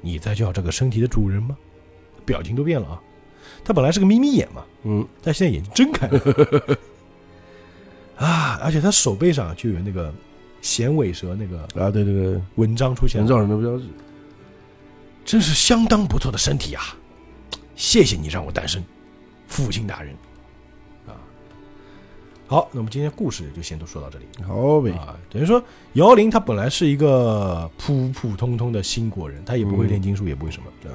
[0.00, 1.56] 你在叫这个身体的主人吗？
[2.24, 3.02] 表情都变了啊。
[3.64, 6.20] 他本来是个眯眯眼嘛，嗯，但现在眼睛睁开了。
[8.16, 10.12] 啊，而且他手背上就有那个
[10.60, 13.84] 衔尾蛇那个啊，对对对，纹章出现人了，造人的标志。
[15.24, 16.96] 真是相当不错的身体啊！
[17.74, 18.82] 谢谢你让我诞生，
[19.48, 20.14] 父亲大人。
[21.06, 21.18] 啊，
[22.46, 25.16] 好，那么今天故事就先都说到这里好呗，啊。
[25.28, 25.62] 等于说，
[25.94, 30.66] 姚玲她本来是一个普普通通的新国人，她也不会炼金术，也不会什么。
[30.84, 30.90] 呃，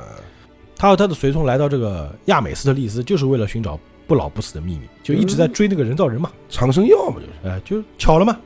[0.78, 3.78] 他和他的随从来到这个亚美斯特利斯，就是为了寻找
[4.12, 6.30] 不老不死的秘密，就一直在追那个人造人嘛。
[6.50, 7.32] 长生药嘛，就是。
[7.48, 8.38] 哎、就巧了嘛，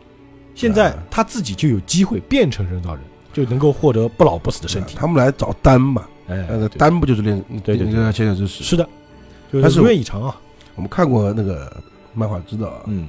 [0.53, 3.03] 现在啊他自己就有机会变成人造人，
[3.33, 4.95] 就能够获得不老不死的身体。
[4.95, 8.63] 他们来找丹嘛，哎，那个对丹不就是练对对个切切之石？
[8.63, 8.87] 是的，
[9.51, 10.39] 就但是是如愿以偿啊。
[10.75, 11.75] 我们看过那个
[12.13, 13.07] 漫画，知道啊，嗯，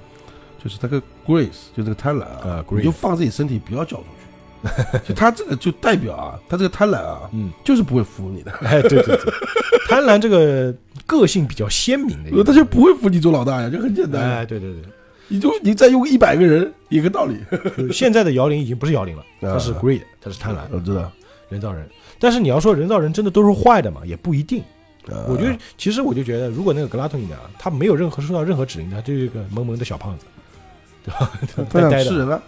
[0.65, 4.16] 就是那个 Grace，就这个贪婪啊啊，你 Grace 就放自己身体不要叫出去。
[5.07, 9.33] 就他这个就代表啊，他这个贪婪啊，嗯，就是不会服你的，哎，对对对，
[9.89, 10.75] 贪婪这个
[11.07, 14.23] 个性比较鲜明的他就不会服你做老大呀，就很简单。
[14.23, 14.83] 哎，对对对，
[15.29, 17.37] 你就你再用一百个人，一个道理。
[17.93, 21.11] 现在的摇铃已经不是摇铃了，啊他是 Greed，他是贪婪我知道。
[21.49, 21.89] 人造人。
[22.19, 24.63] 但是你要说人造人真的都是坏的嘛，也不一定。
[25.09, 30.25] 呃我觉得，其实我就觉得，如果那个格拉托尼啊，他没有任何受到任何指令，他就是一个萌萌的小胖子，
[31.05, 31.31] 对吧？
[31.71, 32.43] 他想呆呆的，吃人了，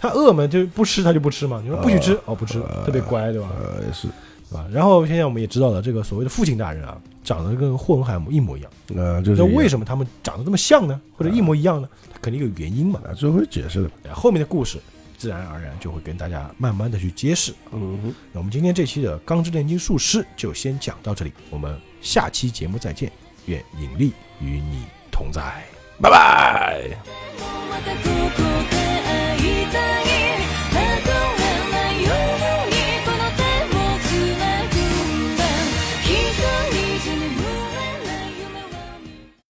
[0.00, 3.48] 他饿嘛就不吃他就不吃嘛，你说不许吃呃哦不吃，呃特别乖，对吧？
[3.58, 4.08] 呃，也是，
[4.50, 4.66] 对吧？
[4.70, 8.70] 然后现在我们也知道了，这个所谓的父亲大人啊，长得跟霍恩海姆一模一样。
[8.94, 9.68] 呃，就是那为么？
[9.68, 11.00] 什么他们长得这么像呢？
[11.16, 11.88] 或者一模一样呢？
[12.12, 13.00] 他肯定有原因嘛。
[13.04, 13.90] 啊，这会解释的。
[14.04, 14.78] 哎后面的故事
[15.16, 17.54] 自然而然就会跟大家慢慢的去揭示。
[17.72, 23.10] 嗯哼，那我们今天这期的《钢之炼金术师》就先讲到这里，我们下期节目再见，
[23.46, 25.40] 愿引力与你同在，
[26.02, 26.82] 拜拜。
[27.68, 28.79] またここか
[29.71, 30.00] the